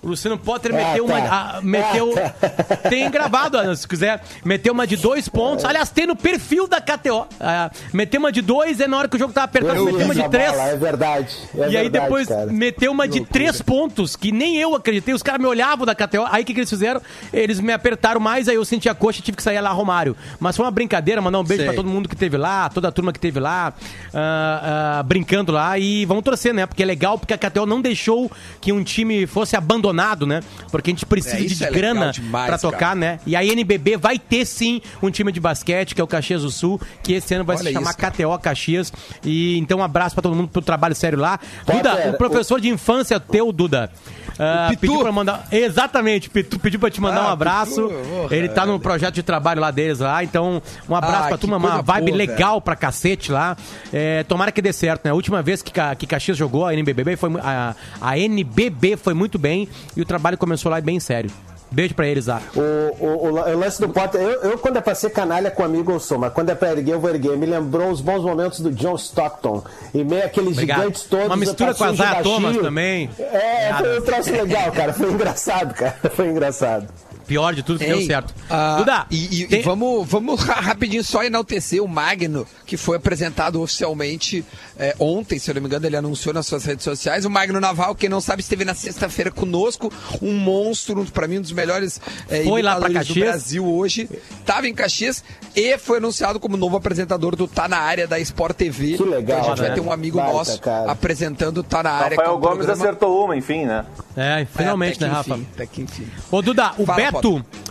[0.06, 1.20] O Luciano Potter meteu uma.
[1.20, 1.56] tá.
[1.56, 2.14] ah, meteu.
[2.88, 4.22] Tem gravado, se quiser.
[4.44, 5.66] Meteu uma de dois pontos.
[5.66, 7.26] Aliás, tem no perfil da KTO.
[7.40, 10.06] Ah, meteu uma de dois, e na hora que o jogo tava apertado, Eu meteu
[10.06, 10.52] uma de três.
[10.52, 11.36] bola, é verdade.
[11.56, 12.46] é e aí verdade, depois cara.
[12.46, 15.12] meteu uma de três pontos, que nem eu acreditei.
[15.14, 16.26] Os caras me olhavam da KTO.
[16.30, 17.02] Aí o que, que eles fizeram?
[17.34, 20.16] Eles me apertaram mais, aí eu senti a coxa e tive que sair lá Romário.
[20.40, 21.68] Mas foi uma brincadeira, mandar um beijo Sei.
[21.72, 23.74] pra todo mundo que teve lá, toda a turma que teve lá,
[24.14, 25.80] ah, ah, brincando lá.
[25.80, 26.68] E vamos torcer, né?
[26.68, 30.42] Porque é legal, porque a KTO não deixou que um time fosse abandonado, né?
[30.72, 32.96] Porque a gente precisa É, de é grana pra tocar, cara.
[32.96, 33.20] né?
[33.26, 36.52] E a NBB vai ter sim um time de basquete, que é o Caxias do
[36.52, 37.98] Sul, que esse ano vai Olha se chamar isso.
[38.12, 38.94] KTO Caxias.
[39.24, 41.40] E então um abraço pra todo mundo pelo trabalho sério lá.
[41.66, 43.90] Potter, Duda, o professor de infância teu, Duda.
[44.38, 44.82] ah, Pitu?
[44.82, 45.48] pediu pra mandar.
[45.52, 47.88] Exatamente, Pitu pediu pra te mandar Ah, um abraço.
[47.88, 48.80] Pitu, Ele tá no velho.
[48.82, 50.24] projeto de trabalho lá deles lá.
[50.24, 53.56] Então, um abraço Ah, pra turma, uma vibe boa, legal pra cacete lá.
[53.94, 55.12] É, tomara que dê certo, né?
[55.12, 59.38] A última vez que, que Caxias jogou a NBB foi a, a NBB foi muito
[59.38, 61.32] bem e o trabalho começou lá bem sério.
[61.72, 62.42] Beijo pra eles lá.
[62.56, 65.92] O, o, o, lance do Potter, eu, eu quando é pra ser canalha com amigo
[65.92, 67.36] eu sou, mas quando é pra erguer eu vou erguer.
[67.38, 69.64] Me lembrou os bons momentos do John Stockton.
[69.94, 70.78] E meio aqueles Obrigado.
[70.80, 71.26] gigantes todos.
[71.26, 72.36] Uma mistura com a passinhos Zaya baixinho.
[72.36, 73.10] Thomas também.
[73.20, 73.84] É, Nada.
[73.84, 74.94] foi um troço legal, cara.
[74.94, 75.96] Foi engraçado, cara.
[76.16, 76.88] Foi engraçado.
[77.28, 78.34] Pior de tudo que deu certo.
[78.50, 82.78] ah, Duda, e, e- tem- e vamos, vamos ra- rapidinho só enaltecer o Magno, que
[82.78, 84.44] foi apresentado oficialmente
[84.78, 87.26] é, ontem, se eu não me engano, ele anunciou nas suas redes sociais.
[87.26, 91.42] O Magno Naval, quem não sabe, esteve na sexta-feira conosco, um monstro, para mim, um
[91.42, 93.30] dos melhores é, Foi lá pra imitadores do Caxias.
[93.30, 94.10] Brasil hoje.
[94.40, 95.24] Estava em Caxias
[95.56, 98.98] e foi anunciado como novo apresentador do Tá na Área da Sport TV.
[98.98, 99.76] Que legal, Então a gente vai né?
[99.76, 100.92] ter um amigo Baita, nosso cara.
[100.92, 102.16] apresentando Tá na Área.
[102.16, 103.86] é Rafael um Gomes programa- acertou uma, enfim, né?
[104.18, 105.30] É, finalmente, É, até né, que Rafa?
[105.42, 106.08] enfim, até que enfim.
[106.32, 107.15] Ô, Duda, o Fala, Beto.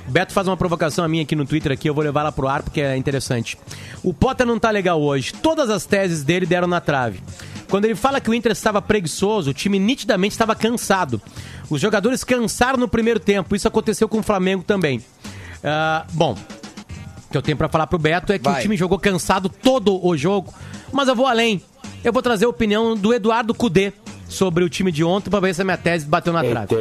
[0.07, 2.47] Beto faz uma provocação a minha aqui no Twitter aqui, eu vou levar ela pro
[2.49, 3.59] ar porque é interessante.
[4.03, 5.33] O Potter não tá legal hoje.
[5.33, 7.21] Todas as teses dele deram na trave.
[7.71, 11.21] Quando ele fala que o Inter estava preguiçoso, o time nitidamente estava cansado.
[11.71, 13.57] Os jogadores cansaram no primeiro tempo.
[13.57, 15.03] Isso aconteceu com o Flamengo também.
[15.63, 18.59] Ah, bom, o que eu tenho pra falar pro Beto é que Vai.
[18.59, 20.53] o time jogou cansado todo o jogo.
[20.93, 21.63] Mas eu vou além.
[22.05, 23.93] Eu vou trazer a opinião do Eduardo Cudê
[24.29, 26.77] sobre o time de ontem pra ver se a minha tese bateu na trave.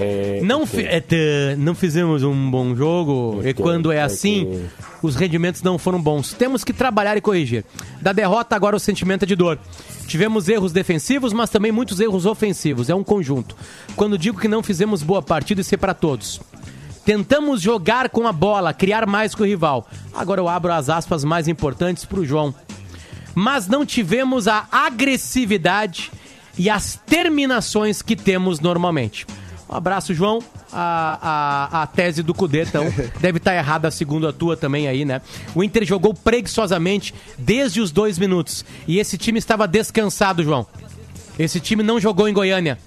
[0.00, 0.44] Eita.
[0.44, 4.68] Não, fi- é, não fizemos um bom jogo e quando é assim,
[5.02, 6.32] os rendimentos não foram bons.
[6.32, 7.64] Temos que trabalhar e corrigir.
[8.00, 9.58] Da derrota, agora o sentimento é de dor.
[10.06, 12.90] Tivemos erros defensivos, mas também muitos erros ofensivos.
[12.90, 13.56] É um conjunto.
[13.96, 16.40] Quando digo que não fizemos boa partida, isso é para todos.
[17.04, 19.86] Tentamos jogar com a bola, criar mais que o rival.
[20.14, 22.54] Agora eu abro as aspas mais importantes para o João.
[23.34, 26.10] Mas não tivemos a agressividade
[26.58, 29.26] e as terminações que temos normalmente.
[29.68, 30.40] Um abraço, João.
[30.72, 32.84] A, a, a tese do Cudê, então,
[33.20, 35.20] deve estar errada, segundo a tua também aí, né?
[35.54, 38.64] O Inter jogou preguiçosamente desde os dois minutos.
[38.86, 40.66] E esse time estava descansado, João.
[41.38, 42.78] Esse time não jogou em Goiânia.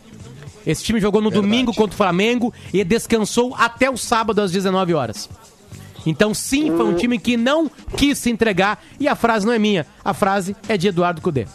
[0.65, 4.93] Esse time jogou no domingo contra o Flamengo e descansou até o sábado às 19
[4.93, 5.29] horas.
[6.05, 8.83] Então, sim, foi um time que não quis se entregar.
[8.99, 11.47] E a frase não é minha, a frase é de Eduardo Cudê.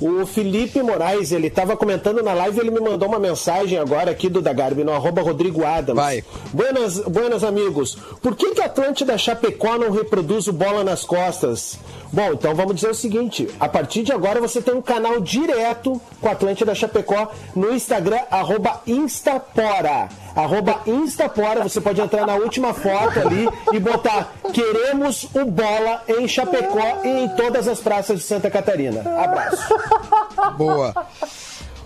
[0.00, 4.28] O Felipe Moraes, ele tava comentando na live, ele me mandou uma mensagem agora aqui
[4.28, 5.96] do Dagarbi, no arroba Rodrigo Adams.
[5.96, 6.24] Vai.
[6.52, 7.96] Buenas, buenas amigos.
[8.22, 11.78] Por que que a Atlântida Chapecó não reproduz o Bola nas Costas?
[12.12, 16.00] Bom, então vamos dizer o seguinte, a partir de agora você tem um canal direto
[16.20, 20.08] com a Atlântida Chapecó no Instagram, arroba Instapora.
[20.38, 26.28] Arroba Instapora, você pode entrar na última foto ali e botar queremos o Bola em
[26.28, 29.00] Chapecó e em todas as praças de Santa Catarina.
[29.20, 29.74] Abraço.
[30.56, 30.94] Boa.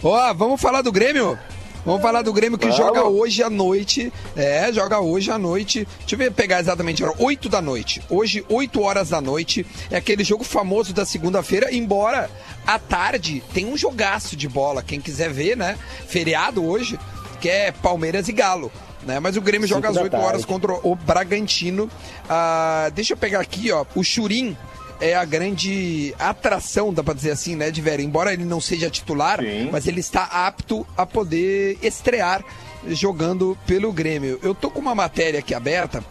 [0.05, 1.39] Ó, vamos falar do Grêmio?
[1.83, 4.13] Vamos falar do Grêmio que joga hoje à noite.
[4.37, 5.89] É, joga hoje à noite.
[6.01, 7.17] Deixa eu ver, pegar exatamente a hora.
[7.19, 8.03] 8 da noite.
[8.11, 9.67] Hoje, 8 horas da noite.
[9.91, 11.75] É aquele jogo famoso da segunda-feira.
[11.75, 12.31] Embora
[12.67, 14.83] à tarde tem um jogaço de bola.
[14.83, 15.79] Quem quiser ver, né?
[16.07, 16.99] Feriado hoje,
[17.43, 18.71] que é Palmeiras e Galo.
[19.03, 19.19] Né?
[19.19, 20.47] Mas o Grêmio Cinco joga às da 8 horas tarde.
[20.47, 21.91] contra o Bragantino.
[22.29, 23.85] Ah, deixa eu pegar aqui, ó.
[23.97, 24.57] O Churim
[25.01, 28.01] é a grande atração, dá pra dizer assim, né, de Vera?
[28.01, 29.69] Embora ele não seja titular, Sim.
[29.73, 32.45] mas ele está apto a poder estrear
[32.87, 34.39] jogando pelo Grêmio.
[34.41, 36.05] Eu tô com uma matéria aqui aberta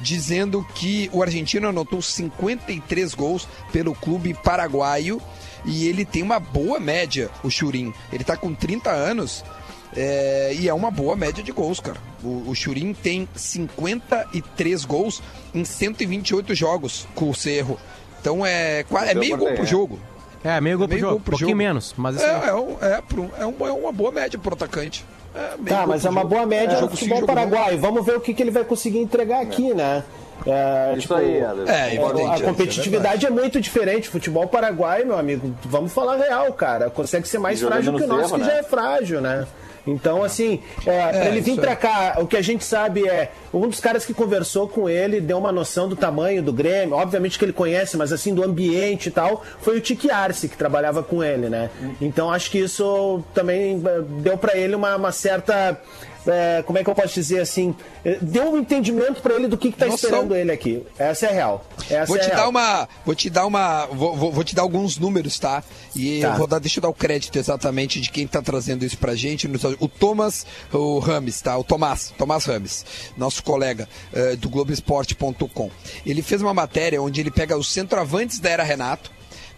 [0.00, 5.20] dizendo que o argentino anotou 53 gols pelo clube paraguaio
[5.64, 7.92] e ele tem uma boa média, o Churim.
[8.12, 9.42] Ele tá com 30 anos
[9.96, 11.96] é, e é uma boa média de gols, cara.
[12.22, 15.22] O, o Churim tem 53 gols
[15.54, 17.78] em 128 jogos com o Cerro.
[18.20, 19.66] Então é, é meio gol por é.
[19.66, 19.98] jogo.
[20.44, 21.58] É, meio gol pro Meio jogo, gol um pro pouquinho jogo.
[21.58, 24.54] menos, mas assim, É, é, um- é, pro- é um- é uma boa média pro
[24.54, 25.04] atacante.
[25.34, 26.34] É, meio Tá, mas por é uma jogo.
[26.34, 27.34] boa média É, jogo sim, futebol jogo não.
[27.50, 27.76] paraguai.
[27.76, 30.04] Vamos ver o que, que ele vai conseguir entregar aqui, né?
[30.46, 31.72] É, Isso tipo, aí, Anderson.
[31.72, 34.08] É, evidente, a é, competitividade é, muito diferente.
[34.08, 36.90] Futebol paraguai, meu amigo, vamos falar real, cara.
[36.90, 38.52] Consegue ser mais frágil que o nosso, Cerro, que né?
[38.52, 39.46] já é frágil, né?
[39.86, 41.76] Então, assim, é, pra ele vir pra é.
[41.76, 45.38] cá, o que a gente sabe é, um dos caras que conversou com ele deu
[45.38, 49.12] uma noção do tamanho do Grêmio, obviamente que ele conhece, mas assim, do ambiente e
[49.12, 51.70] tal, foi o Tiki Arce que trabalhava com ele, né?
[52.00, 55.80] Então, acho que isso também é, deu pra ele uma, uma certa.
[56.26, 57.74] É, como é que eu posso dizer assim?
[58.04, 60.08] é, Deu um entendimento pra ele do que, tá Noção.
[60.10, 60.82] esperando ele aqui.
[60.98, 61.66] Essa é a real.
[61.90, 62.36] Essa Vou é te real.
[62.38, 62.88] dar uma.
[63.04, 63.86] Vou te dar uma.
[63.86, 65.62] Vou, vou- vou te dar alguns números, tá?
[65.94, 66.28] E Tá.
[66.28, 69.14] eu vou dar, deixa eu dar o crédito exatamente de quem tá trazendo isso pra
[69.14, 69.48] gente.
[69.80, 71.56] O Thomas, o Rames, tá?
[71.56, 72.84] O Tomás, Tomás Rames,
[73.16, 75.70] nosso colega eh, do Globoesporte.com.
[76.04, 79.10] Ele fez uma matéria onde ele pega os centroavantes da era Renato,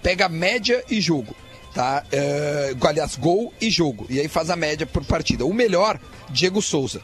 [0.03, 1.35] pega média e jogo.
[1.79, 2.03] Tá?
[2.11, 4.05] Eh, aliás, gol e jogo.
[4.11, 5.47] E aí faz a média por partida.
[5.47, 7.01] O melhor, Diego Souza.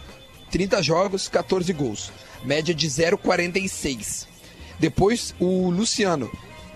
[0.50, 2.10] 30 jogos, 14 gols.
[2.44, 4.26] Média de 0,46.
[4.80, 6.28] Depois o Luciano,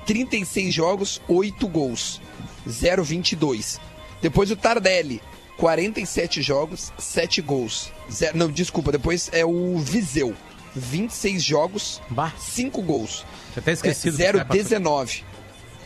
[0.06, 2.20] 36 jogos, 8 gols,
[2.68, 3.80] 0,22.
[4.22, 5.20] Depois o Tardelli,
[5.56, 7.90] 47 jogos, 7 gols.
[8.08, 10.36] Zero, não, desculpa, depois é o Viseu,
[10.76, 12.32] 26 jogos, Bah.
[12.38, 13.24] 5 gols.
[13.52, 15.24] Tinha até esquecido É, desse cara 0,19.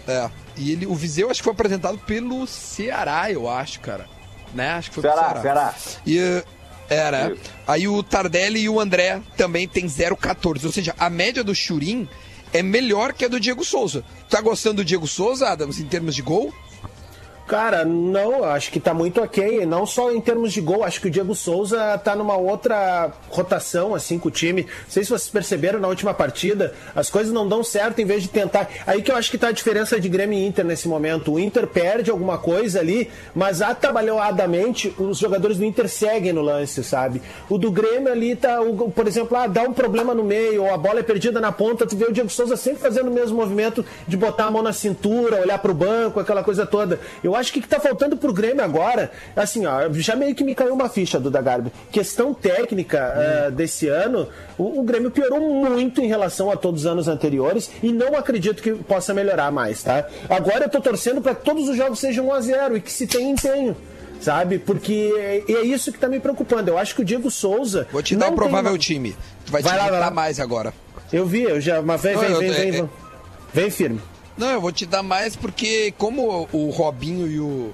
[0.07, 0.31] É.
[0.57, 4.07] E ele, o Viseu acho que foi apresentado pelo Ceará, eu acho, cara.
[4.55, 4.73] Né?
[4.73, 5.73] Acho que foi Ceará, pelo Ceará.
[5.73, 6.03] Ceará.
[6.07, 6.45] E,
[6.89, 7.33] era.
[7.33, 7.41] Isso.
[7.67, 10.65] Aí o Tardelli e o André também tem 0,14.
[10.65, 12.09] Ou seja, a média do Churim
[12.53, 14.05] é melhor que a do Diego Souza.
[14.29, 16.53] Tá gostando do Diego Souza, Adams, em termos de gol?
[17.47, 19.67] Cara, não, acho que tá muito ok.
[19.67, 23.95] Não só em termos de gol, acho que o Diego Souza tá numa outra rotação,
[23.95, 24.63] assim, com o time.
[24.63, 28.23] Não sei se vocês perceberam na última partida, as coisas não dão certo em vez
[28.23, 28.69] de tentar.
[28.87, 31.33] Aí que eu acho que tá a diferença de Grêmio e Inter nesse momento.
[31.33, 36.83] O Inter perde alguma coisa ali, mas atabalhoadamente os jogadores do Inter seguem no lance,
[36.85, 37.21] sabe?
[37.49, 38.59] O do Grêmio ali tá,
[38.95, 41.87] por exemplo, ah, dá um problema no meio, ou a bola é perdida na ponta,
[41.87, 44.73] tu vê o Diego Souza sempre fazendo o mesmo movimento de botar a mão na
[44.73, 47.01] cintura, olhar pro banco, aquela coisa toda.
[47.23, 50.43] Eu acho que o que tá faltando pro Grêmio agora, assim, ó, já meio que
[50.45, 51.73] me caiu uma ficha do Dagarbi.
[51.91, 56.87] Questão técnica eh, desse ano, o, o Grêmio piorou muito em relação a todos os
[56.87, 60.07] anos anteriores e não acredito que possa melhorar mais, tá?
[60.29, 62.93] Agora eu tô torcendo para que todos os jogos sejam 1 a 0 e que
[62.93, 63.77] se tenha empenho
[64.21, 64.57] sabe?
[64.57, 65.13] Porque
[65.49, 66.71] é, é isso que tá me preocupando.
[66.71, 67.89] Eu acho que o Diego Souza.
[67.91, 69.17] Vou te dar o provável tem time.
[69.45, 70.11] Tu vai, Vai te lá, lá.
[70.13, 70.73] mais agora.
[71.13, 71.83] Eu vi, eu já.
[71.83, 72.91] Mas vem, Não, vem, eu- vem, vem, é- vem.
[73.53, 74.01] Vem firme.
[74.37, 77.73] Não, eu vou te dar mais porque como o Robinho e o,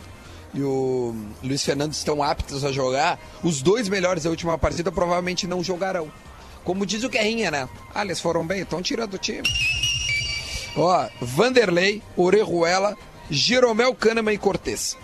[0.55, 5.47] e o Luiz Fernando estão aptos a jogar, os dois melhores da última partida provavelmente
[5.47, 6.11] não jogarão.
[6.65, 7.69] Como diz o Guerrinha, né?
[7.95, 9.49] Ah, eles foram bem, estão tirando o time.
[10.77, 12.97] Ó, Vanderlei, Orejuela,
[13.31, 14.97] Jeromel, Kahneman e Cortez.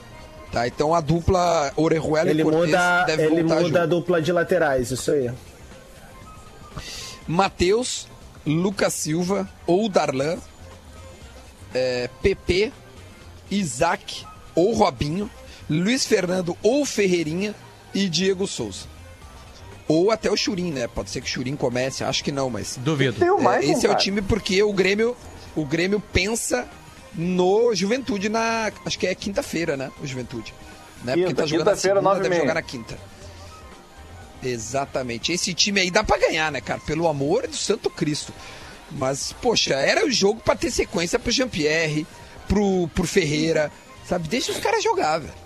[0.53, 4.31] Tá, então a dupla Orejuela Ele e Cortez muda, deve ele muda a dupla de
[4.31, 5.31] laterais, isso aí.
[7.27, 8.07] Matheus,
[8.47, 10.39] Lucas Silva ou Darlan,
[11.75, 12.73] é, PP,
[13.51, 15.31] Isaac ou Robinho,
[15.69, 17.55] Luiz Fernando ou Ferreirinha
[17.93, 18.87] e Diego Souza.
[19.87, 20.87] Ou até o Churim, né?
[20.87, 22.79] Pode ser que o Churim comece, acho que não, mas.
[22.83, 23.23] Duvido.
[23.23, 25.15] É, esse é o time porque o Grêmio,
[25.55, 26.67] o Grêmio pensa
[27.15, 28.73] no Juventude na.
[28.87, 29.91] Acho que é quinta-feira, né?
[30.03, 30.55] O Juventude.
[31.05, 31.13] Né?
[31.13, 32.41] Porque Quinta, tá jogando na quinta-feira, segunda, nove deve meia.
[32.41, 32.99] jogar na quinta.
[34.43, 35.33] Exatamente.
[35.33, 36.81] Esse time aí dá pra ganhar, né, cara?
[36.81, 38.33] Pelo amor do Santo Cristo.
[38.91, 42.07] Mas, poxa, era o jogo pra ter sequência pro Jean-Pierre,
[42.47, 43.71] pro, pro Ferreira,
[44.07, 44.29] sabe?
[44.29, 45.45] Deixa os caras jogar, velho.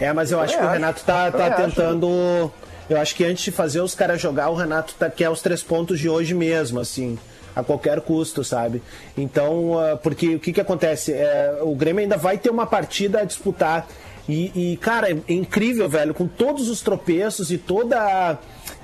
[0.00, 0.72] É, mas eu acho que o acho.
[0.72, 1.56] Renato tá, tá acho.
[1.56, 2.50] tentando.
[2.88, 5.62] Eu acho que antes de fazer os caras jogar, o Renato tá, quer os três
[5.62, 7.18] pontos de hoje mesmo, assim.
[7.54, 8.80] A qualquer custo, sabe?
[9.16, 11.12] Então, ah, porque o que que acontece?
[11.12, 13.88] É, o Grêmio ainda vai ter uma partida a disputar.
[14.28, 18.38] E, e, cara, é incrível, velho, com todos os tropeços e toda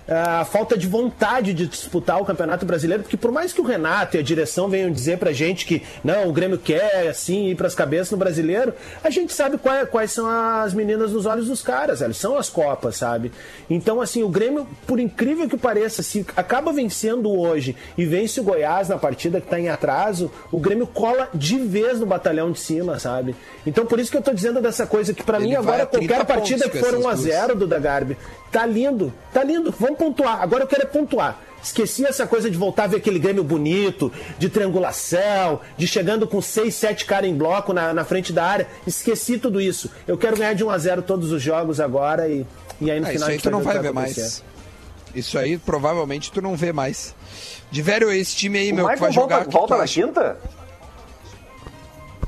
[0.09, 4.17] a, falta de vontade de disputar o Campeonato Brasileiro, porque por mais que o Renato
[4.17, 7.75] e a direção venham dizer pra gente que não, o Grêmio quer assim ir pras
[7.75, 12.01] cabeças no brasileiro, a gente sabe qual- quais são as meninas nos olhos dos caras,
[12.01, 13.33] velho, são as Copas, sabe?
[13.69, 18.45] Então, assim, o Grêmio, por incrível que pareça, se acaba vencendo hoje e vence o
[18.45, 22.61] Goiás na partida que tá em atraso, o Grêmio cola de vez no batalhão de
[22.61, 23.35] cima, sabe?
[23.67, 25.87] Então, por isso que eu tô dizendo dessa coisa que pra Ele mim agora a
[25.87, 27.21] 30 qualquer partida que for essas 1 a duas.
[27.25, 28.17] 0 do da Garbi.
[28.53, 29.75] Tá lindo, tá lindo.
[29.79, 30.41] Vamos pontuar.
[30.43, 31.39] Agora eu quero é pontuar.
[31.63, 36.43] Esqueci essa coisa de voltar a ver aquele Grêmio bonito, de triangulação, de chegando com
[36.43, 38.69] 6, 7 caras em bloco na, na frente da área.
[38.87, 39.91] Esqueci tudo isso.
[40.07, 42.45] Eu quero ganhar de 1 a 0 todos os jogos agora e,
[42.81, 44.21] e aí no Ah, final isso a aí gente tu não vai ver acontecer.
[44.21, 44.45] mais.
[45.15, 47.15] Isso aí provavelmente tu não vê mais.
[47.71, 49.37] De velho, esse time aí, O meu, que vai jogar.
[49.37, 50.03] volta, o que volta na acha?
[50.03, 50.37] quinta?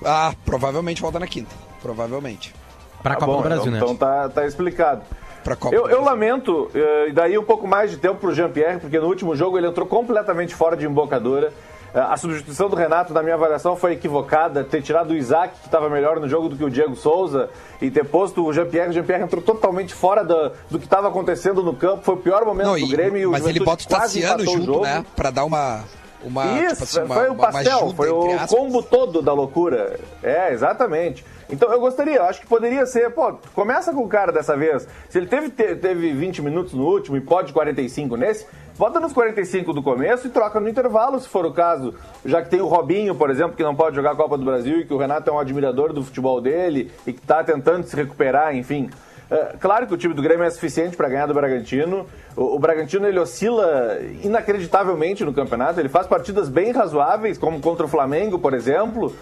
[0.04, 1.54] Ah, provavelmente volta na quinta.
[1.82, 2.54] Provavelmente.
[3.02, 3.78] Pra Tá Copa bom, do Brasil, então, né?
[3.78, 5.02] Então tá, tá explicado.
[5.46, 8.34] Pra Copa Eu, do eu lamento, eh, e daí um pouco mais de tempo pro
[8.34, 11.52] Jean-Pierre, porque no último jogo ele entrou completamente fora de embocadura.
[11.94, 14.64] Eh, A substituição do Renato, na minha avaliação, foi equivocada.
[14.64, 17.48] Ter tirado o Isaac, que estava melhor no jogo do que o Diego Souza,
[17.80, 18.90] e ter posto o Jean-Pierre.
[18.90, 22.02] O Jean-Pierre entrou totalmente fora da- do que estava acontecendo no campo.
[22.02, 23.18] Foi o pior momento Não, do Grêmio.
[23.20, 25.04] e o mas ele bota o Tassiano o junto, né?
[25.14, 25.84] Pra dar uma.
[26.26, 28.50] Uma Isso, tipo assim, uma- foi o pastel, ajuda, foi o aspas.
[28.50, 29.98] combo todo da loucura.
[30.22, 31.24] É, exatamente.
[31.48, 34.86] Então eu gostaria, eu acho que poderia ser, pô, começa com o cara dessa vez.
[35.08, 38.46] Se ele teve, te- teve 20 minutos no último e pode 45 nesse,
[38.76, 41.94] bota nos 45 do começo e troca no intervalo, se for o caso.
[42.24, 44.80] Já que tem o Robinho, por exemplo, que não pode jogar a Copa do Brasil
[44.80, 47.94] e que o Renato é um admirador do futebol dele e que está tentando se
[47.94, 48.90] recuperar, enfim.
[49.30, 52.06] É, claro que o time do Grêmio é suficiente para ganhar do Bragantino.
[52.36, 55.80] O, o Bragantino ele oscila inacreditavelmente no campeonato.
[55.80, 59.14] Ele faz partidas bem razoáveis, como contra o Flamengo, por exemplo.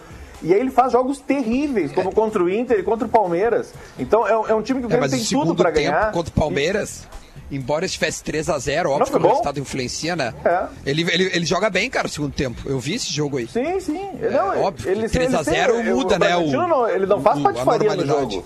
[0.43, 3.73] E aí ele faz jogos terríveis, como contra o Inter e contra o Palmeiras.
[3.99, 6.13] Então é, um- é um time que o É, Grêmio o tem tudo para ganhar.
[6.13, 7.09] contra o Palmeiras,
[7.51, 10.35] embora estivesse 3x0, óbvio Não, que foi o resultado influencia, né?
[10.45, 10.65] É.
[10.85, 12.61] Ele, ele, ele joga bem, cara, o segundo tempo.
[12.67, 13.47] Eu vi esse jogo aí.
[13.49, 14.11] Sim, sim.
[14.31, 16.89] não, É, óbvio que ele, 3 a ele 0 sempre- muda, o né, o- não,
[16.91, 18.45] ele não faz o- a patifaria no jogo.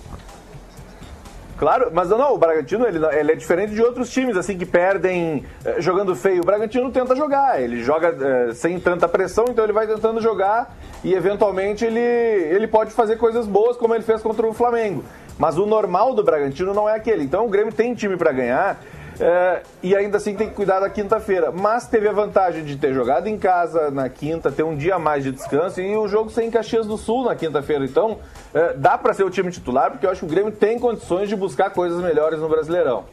[1.59, 5.43] Claro, mas não, o Bragantino ele, ele é diferente de outros times, assim, que perdem
[5.65, 6.41] eh, jogando feio.
[6.41, 10.73] O Bragantino tenta jogar, ele joga eh, sem tanta pressão, então ele vai tentando jogar
[11.03, 15.03] e eventualmente ele, ele pode fazer coisas boas, como ele fez contra o Flamengo.
[15.37, 17.25] Mas o normal do Bragantino não é aquele.
[17.25, 18.81] Então o Grêmio tem time para ganhar.
[19.19, 21.51] Eh, e ainda assim tem que cuidar da quinta-feira.
[21.51, 24.99] Mas teve a vantagem de ter jogado em casa na quinta, ter um dia a
[24.99, 27.83] mais de descanso e o jogo ser em Caxias do Sul na quinta-feira.
[27.85, 28.19] Então,
[28.53, 31.29] eh, dá para ser o time titular, porque eu acho que o Grêmio tem condições
[31.29, 33.05] de buscar coisas melhores no Brasileirão.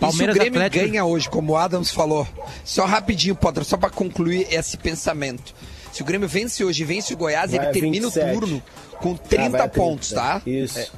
[0.00, 2.26] Palmeiras e se o Grêmio Atlético- ganha hoje, como o Adams falou,
[2.64, 5.54] só rapidinho, Potter, só pra concluir esse pensamento.
[5.92, 8.36] Se o Grêmio vence hoje e vence o Goiás, Vai ele termina 27.
[8.36, 8.62] o turno
[9.00, 10.42] com Ah, 30 vai a 30, pontos, tá?
[10.46, 10.92] Isso.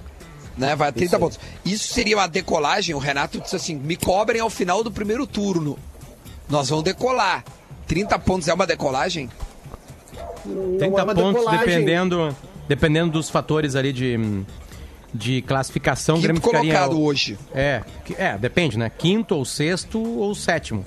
[0.61, 0.77] Né?
[0.77, 1.21] Vai a 30 Isso aí.
[1.21, 1.41] pontos.
[1.65, 2.95] Isso seria uma decolagem.
[2.95, 5.79] O Renato disse assim: me cobrem ao final do primeiro turno.
[6.49, 7.45] Nós vamos decolar.
[7.89, 9.29] 30 pontos é uma decolagem?
[10.45, 11.59] Não 30 é uma pontos decolagem.
[11.67, 12.37] dependendo,
[12.69, 14.45] dependendo dos fatores ali de,
[15.13, 16.17] de classificação.
[16.17, 17.39] Quinto Grêmio ficaria- colocado hoje.
[17.55, 17.83] É,
[18.17, 18.91] é, depende, né?
[18.91, 20.85] Quinto ou sexto ou sétimo.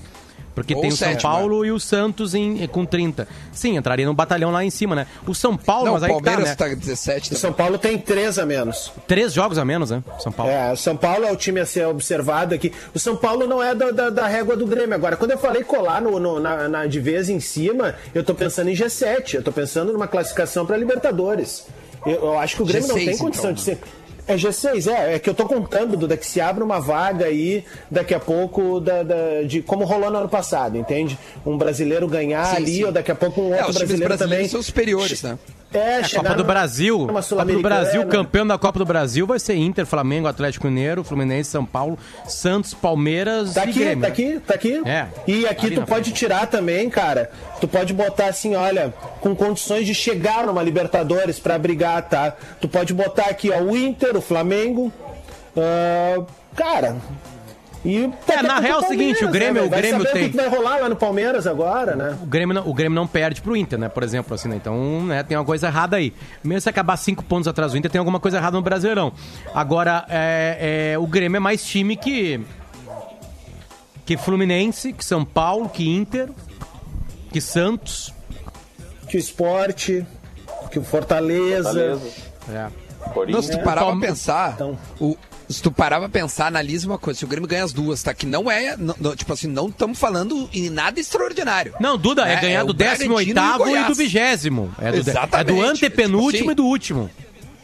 [0.55, 3.27] Porque Ou tem o São sétimo, Paulo e o Santos em, com 30.
[3.51, 5.07] Sim, entraria no batalhão lá em cima, né?
[5.27, 6.75] O São Paulo, Não, o mas aí que Palmeiras tá, tá, né?
[6.75, 7.39] 17 O também.
[7.41, 8.91] São Paulo tem três a menos.
[9.07, 10.03] Três jogos a menos, né?
[10.19, 10.51] São Paulo.
[10.51, 12.71] É, o São Paulo é o time a ser observado aqui.
[12.93, 14.93] O São Paulo não é da, da, da régua do Grêmio.
[14.93, 18.35] Agora, quando eu falei colar no, no- na, na- de vez em cima, eu tô
[18.35, 19.35] pensando em G7.
[19.35, 21.65] Eu tô pensando numa classificação para Libertadores.
[22.05, 23.79] Eu, eu acho que o Grêmio não G6, tem condição então, de ser.
[24.27, 25.15] É G6, é.
[25.15, 28.79] É que eu tô contando, Duda, que se abre uma vaga aí daqui a pouco
[28.79, 31.17] da, da- de como rolou no ano passado, entende?
[31.45, 32.83] Um brasileiro ganhar Sim, ali, sim.
[32.85, 34.17] ou daqui a pouco um É, outro times brasileiro também.
[34.17, 35.37] brasileiros são superiores, né?
[35.73, 37.61] É, A Copa do Brasil, Copa do.
[37.61, 41.97] Brasil, campeão da Copa do Brasil vai ser Inter, Flamengo, Atlético Mineiro, Fluminense, São Paulo,
[42.27, 44.01] Santos, Palmeiras Tá aqui, Grêmio.
[44.01, 44.81] tá aqui, tá aqui.
[44.85, 46.13] É, E aqui tu pode frente.
[46.13, 47.31] tirar também, cara.
[47.59, 52.35] Tu pode botar assim, olha, com condições de chegar numa Libertadores pra brigar, tá?
[52.61, 54.91] Tu pode botar aqui, ó, o Inter, o Flamengo.
[55.57, 56.23] ah,
[56.55, 56.95] cara.
[57.85, 60.37] E É, na real é o seguinte, o Grêmio- né, o Grêmio tem- o que
[60.37, 62.17] vai rolar lá no Palmeiras agora, né?
[62.23, 63.89] O Grêmio, não, o Grêmio não perde pro Inter, né?
[63.89, 64.55] Por exemplo, assim, né?
[64.55, 66.13] Então, né, tem uma coisa errada aí.
[66.41, 69.11] Mesmo se acabar cinco pontos atrás do Inter, tem alguma coisa errada no Brasileirão.
[69.53, 72.39] Agora, é, é, o Grêmio é mais time que.
[74.05, 76.29] Que Fluminense, que São Paulo, que Inter,
[77.31, 78.13] que Santos.
[79.09, 80.05] Que o esporte,
[80.71, 81.73] que o Fortaleza.
[81.73, 82.11] Beleza.
[82.49, 82.67] É.
[83.41, 84.77] Se tu parar pra pensar, Então.
[84.99, 85.17] o,
[85.53, 87.19] se tu parar pra pensar, analisa uma coisa.
[87.19, 88.13] Se o Grêmio ganha as duas, tá?
[88.13, 91.73] Que não é, não- não- tipo assim, não estamos falando em nada extraordinário.
[91.79, 94.75] Não, Duda, é, É, ganhar é do o Bragantino 18 e e, do vigésimo.
[94.79, 95.55] É do, é Exatamente.
[95.55, 97.09] do antepenúltimo Tipo assim, e do último.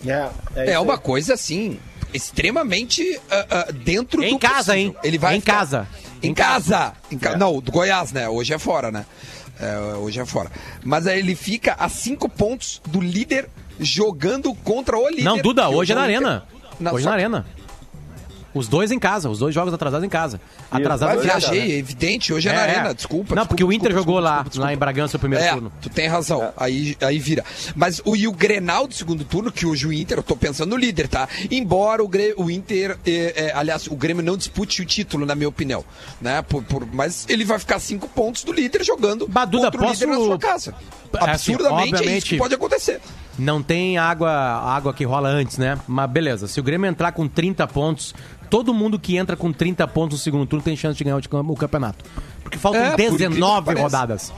[0.05, 0.99] É, é É uma aí.
[0.99, 1.77] coisa assim,
[2.13, 4.75] extremamente ah, ah, dentro Em do casa, possível.
[4.75, 4.95] hein?
[5.03, 5.87] Ele vai Em ficar- casa.
[6.23, 6.93] Em, Em casa.
[7.11, 8.29] Em ca- Não, do Goiás, né?
[8.29, 9.05] Hoje é fora, né?
[9.59, 10.49] É, hoje é fora.
[10.83, 15.23] Mas aí ele fica a cinco pontos do líder jogando contra o líder.
[15.23, 16.43] Não, Duda, hoje é na Inter- Arena.
[16.79, 17.45] Não, hoje só na que- Arena.
[18.53, 20.41] Os dois em casa, os dois jogos atrasados em casa.
[20.71, 23.35] Atrasados Mas viajei, é evidente, hoje é, na Arena, desculpa.
[23.35, 25.45] Não, desculpa, porque o Inter desculpa, jogou desculpa, lá, desculpa, lá em Bragança o primeiro
[25.45, 25.71] É, turno.
[25.81, 26.51] tu tem razão.
[26.57, 27.43] Aí, aí vira.
[27.75, 30.69] Mas o, e o Grenal do segundo turno, que hoje o Inter, eu tô pensando
[30.71, 31.27] no líder, tá?
[31.51, 35.49] Embora o, o Inter, é, é, aliás, o Grêmio não dispute o título, na minha
[35.49, 35.83] opinião.
[36.19, 36.41] Né?
[36.41, 40.05] Por, por- mas ele vai ficar cinco pontos do líder jogando Baduda, contra o líder
[40.07, 40.75] na posso- sua casa.
[41.13, 42.99] É assim, Absurdamente é isso que pode acontecer.
[43.37, 45.77] Não tem água, água que rola antes, né?
[45.87, 48.13] Mas beleza, se o Grêmio entrar com 30 pontos,
[48.49, 51.55] todo mundo que entra com 30 pontos no segundo turno tem chance de ganhar o
[51.55, 52.03] campeonato.
[52.43, 53.83] Porque faltam É, por incrível que 19 pareça.
[53.83, 54.33] rodadas.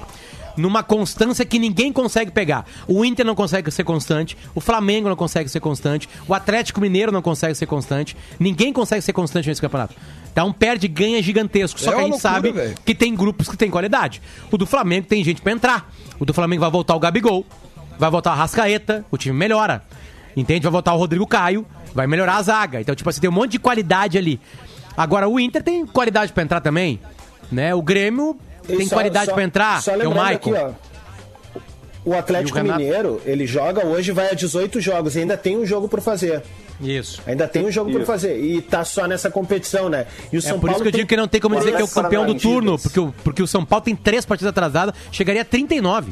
[0.58, 2.66] Numa constância que ninguém consegue pegar.
[2.88, 7.12] O Inter não consegue ser constante, o Flamengo não consegue ser constante, o Atlético Mineiro
[7.12, 9.95] não consegue ser constante, ninguém consegue ser constante nesse campeonato.
[10.32, 11.80] Então perde e ganha gigantesco.
[11.80, 12.76] Só É que a gente loucura, sabe velho.
[12.86, 14.22] que tem grupos que tem qualidade.
[14.49, 15.91] O do Flamengo tem gente pra entrar.
[16.20, 17.45] O do Flamengo vai voltar o Gabigol,
[17.99, 19.84] vai voltar o Rascaeta, o time melhora.
[20.36, 20.64] Entende?
[20.64, 22.80] Vai voltar o Rodrigo Caio, vai melhorar a zaga.
[22.80, 24.39] Então, tipo assim, tem um monte de qualidade ali.
[24.95, 26.99] Agora, o Inter tem qualidade pra entrar também,
[27.52, 27.76] né?
[27.76, 28.38] O Grêmio
[28.70, 30.36] E tem só- qualidade pra entrar, Só é o Michael.
[30.36, 30.72] aqui, ó.
[32.03, 32.80] O Atlético o Renato?
[32.80, 36.41] Mineiro, ele joga hoje, vai a 18 jogos, e ainda tem um jogo por fazer.
[36.80, 37.22] Isso.
[37.28, 38.07] Ainda tem um jogo por Isso.
[38.07, 38.39] fazer.
[38.39, 40.07] E tá só nessa competição, né?
[40.34, 41.55] E o É São por isso Paulo que eu tem digo que não tem como
[41.59, 44.26] dizer que é o campeão do turno, porque o, porque o São Paulo tem três
[44.26, 46.12] partidas atrasadas, chegaria a 39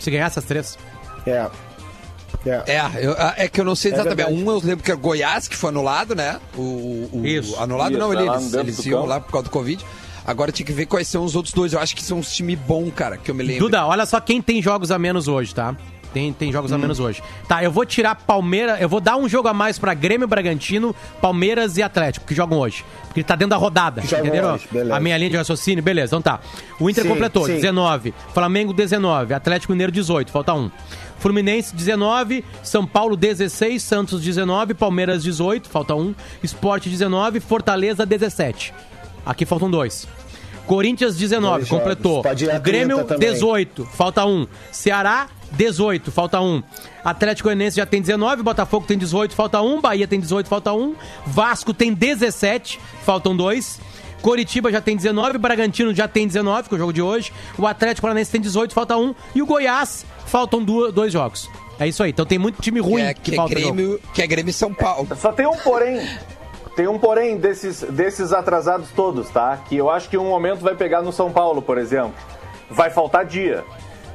[0.00, 0.78] se ganhar essas três.
[1.26, 1.46] É.
[2.46, 2.62] É.
[2.76, 4.16] É, eu- ah, é que eu não sei É exatamente.
[4.16, 4.42] verdade.
[4.42, 6.38] um eu lembro que é Goiás, que foi anulado, né?
[6.56, 7.54] O, o- Isso.
[7.60, 9.84] Anulado Isso, não, é eles, eles iam lá por causa do Covid.
[10.26, 11.72] Agora tinha que ver quais são os outros dois.
[11.72, 13.64] Eu acho que são uns time bom, cara, que eu me lembro.
[13.64, 15.76] Duda, olha só quem tem jogos a menos hoje, tá?
[16.12, 17.22] Tem, tem jogos a menos hoje.
[17.46, 20.96] Tá, eu vou tirar Palmeiras, eu vou dar um jogo a mais pra Grêmio, Bragantino,
[21.20, 22.84] Palmeiras e Atlético, que jogam hoje.
[23.04, 24.54] Porque tá dentro da rodada, Que jogam entenderam?
[24.54, 24.96] hoje, beleza.
[24.96, 26.40] A minha linha de raciocínio, beleza, então tá.
[26.80, 27.56] O Inter Sim, completou, sim.
[27.56, 30.70] 19, Flamengo 19, Atlético Mineiro 18, falta um.
[31.18, 36.14] Fluminense 19, São Paulo 16, Santos 19, Palmeiras 18, falta um.
[36.42, 38.72] Esporte 19, Fortaleza 17.
[39.26, 40.06] Aqui faltam dois.
[40.66, 41.84] Corinthians 19, Dois jogos.
[41.84, 42.22] completou.
[42.60, 43.32] Grêmio 30 também.
[43.32, 44.46] 18, falta um.
[44.72, 46.62] Ceará 18, falta um.
[47.04, 49.80] Atlético Goianiense já tem 19, Botafogo tem 18, falta um.
[49.80, 50.94] Bahia tem 18, falta um.
[51.26, 53.80] Vasco tem 17, faltam dois.
[54.22, 57.32] Coritiba já tem 19, Bragantino já tem 19, que é o jogo de hoje.
[57.56, 59.14] O Atlético Paranaense tem 18, falta um.
[59.34, 61.48] E o Goiás, faltam dois jogos.
[61.78, 62.10] É isso aí.
[62.10, 63.74] Então tem muito time que ruim é, que, que é falta jogo.
[63.74, 65.06] Grêmio, que é Grêmio e São Paulo.
[65.20, 66.00] Só tem um porém.
[66.76, 69.58] Tem um porém desses, desses atrasados todos, tá?
[69.66, 72.14] Que eu acho que um momento vai pegar no São Paulo, por exemplo.
[72.70, 73.64] Vai faltar dia.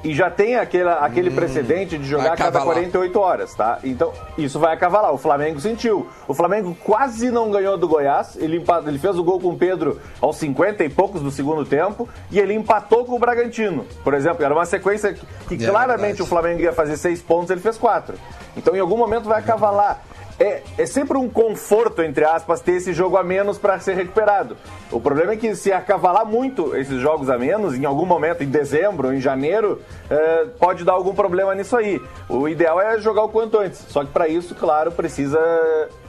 [0.04, 2.74] E já tem aquela, aquele precedente de jogar a cada acavalar.
[2.76, 3.80] 48 horas, tá?
[3.84, 5.14] Então, isso vai acavalar.
[5.14, 6.08] O Flamengo sentiu.
[6.28, 8.36] O Flamengo quase não ganhou do Goiás.
[8.36, 12.10] Ele, ele fez o gol com o Pedro aos 50 e poucos do segundo tempo.
[12.32, 13.86] E ele empatou com o Bragantino.
[14.04, 16.22] Por exemplo, era uma sequência que, que É claramente verdade.
[16.24, 18.16] o Flamengo ia fazer seis pontos, ele fez quatro.
[18.58, 20.04] Então, em algum momento vai acavalar.
[20.42, 24.58] É, é sempre um conforto, entre aspas, ter esse jogo a menos para ser recuperado.
[24.92, 28.48] O problema é que se acavalar muito esses jogos a menos, em algum momento, em
[28.48, 29.80] dezembro, em janeiro,
[30.10, 32.02] é, pode dar algum problema nisso aí.
[32.28, 33.86] O ideal é jogar o quanto antes.
[33.88, 35.40] Só que para isso, claro, precisa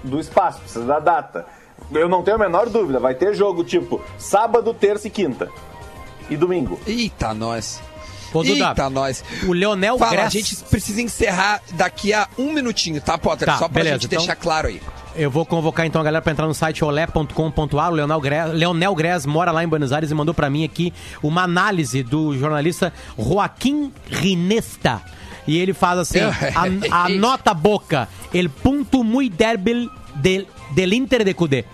[0.03, 1.45] do espaço, precisa da data.
[1.93, 5.51] Eu não tenho a menor dúvida, vai ter jogo tipo sábado, terça e quinta.
[6.31, 6.81] E domingo.
[6.87, 7.83] Eita, nós.
[8.35, 9.25] Eita, nós.
[9.47, 13.47] o Leonel Fala, Gress- a gente precisa encerrar daqui a um minutinho, tá, Potter?
[13.47, 14.81] Tá, Só pra beleza, gente então- deixar claro aí.
[15.15, 17.93] Eu vou convocar então a galera para entrar no site olé.com.ar.
[17.93, 20.91] O Leonel Gress, Leonel Gress mora lá em Buenos Aires e mandou para mim aqui
[21.23, 25.03] uma análise do jornalista Joaquim Rinesta.
[25.47, 31.25] E ele faz assim: a, a nota boca, el punto muy débil del, del Inter
[31.25, 31.65] de Cudê.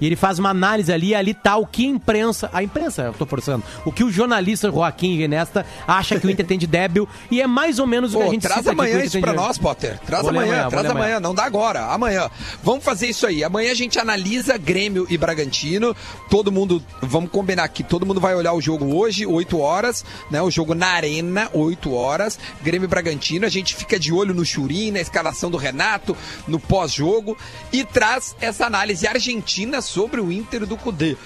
[0.00, 3.02] E ele faz uma análise ali, e ali tá o que a imprensa, a imprensa,
[3.02, 6.66] eu tô forçando, o que o jornalista Joaquim Rinesta acha que o Inter tem de
[6.66, 9.36] débil, e é mais ou menos o que a gente traz amanhã isso pra de-
[9.36, 9.98] nós, Potter.
[10.04, 11.04] Traz Vou amanhã, amanhã, traz amanhã.
[11.04, 11.20] amanhã.
[11.20, 12.30] Não dá agora, amanhã.
[12.62, 13.42] Vamos fazer isso aí.
[13.44, 15.94] Amanhã a gente analisa Grêmio e Bragantino.
[16.28, 20.42] Todo mundo, vamos combinar aqui, todo mundo vai olhar o jogo hoje, 8 horas, né?
[20.42, 22.38] O jogo na Arena, 8 horas.
[22.62, 23.46] Grêmio e Bragantino.
[23.46, 26.16] A gente fica de olho no Churim, na escalação do Renato,
[26.48, 27.36] no pós-jogo.
[27.72, 31.16] E traz essa análise argentina sobre o Inter do Cudê.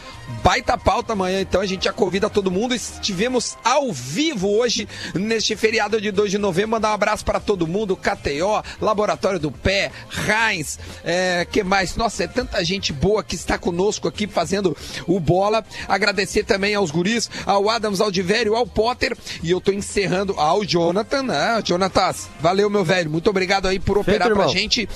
[0.42, 2.74] Baita pauta amanhã, então a gente já convida todo mundo.
[2.74, 6.72] Estivemos ao vivo hoje, neste feriado de 2 de novembro.
[6.72, 9.90] Mandar um abraço para todo mundo: KTO, Laboratório do Pé,
[10.28, 11.96] Heinz, é, que mais?
[11.96, 15.64] Nossa, é tanta gente boa que está conosco aqui fazendo o bola.
[15.88, 19.16] Agradecer também aos guris, ao Adams, ao Divério, ao Potter.
[19.42, 21.62] E eu tô encerrando ao Jonathan, né?
[21.64, 23.10] Jonatas, valeu, meu velho.
[23.10, 24.48] Muito obrigado aí por operar pra irmão.
[24.48, 24.88] gente.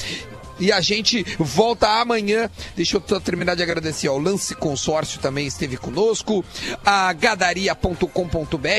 [0.62, 2.48] E a gente volta amanhã.
[2.76, 6.44] Deixa eu terminar de agradecer ao Lance Consórcio também esteve conosco,
[6.84, 8.08] a gadaria.com.br,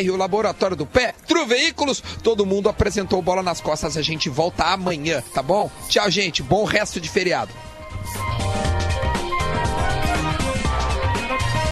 [0.10, 3.98] o Laboratório do Pé, Tru Veículos, todo mundo apresentou bola nas costas.
[3.98, 5.70] A gente volta amanhã, tá bom?
[5.90, 6.42] Tchau, gente.
[6.42, 7.52] Bom resto de feriado.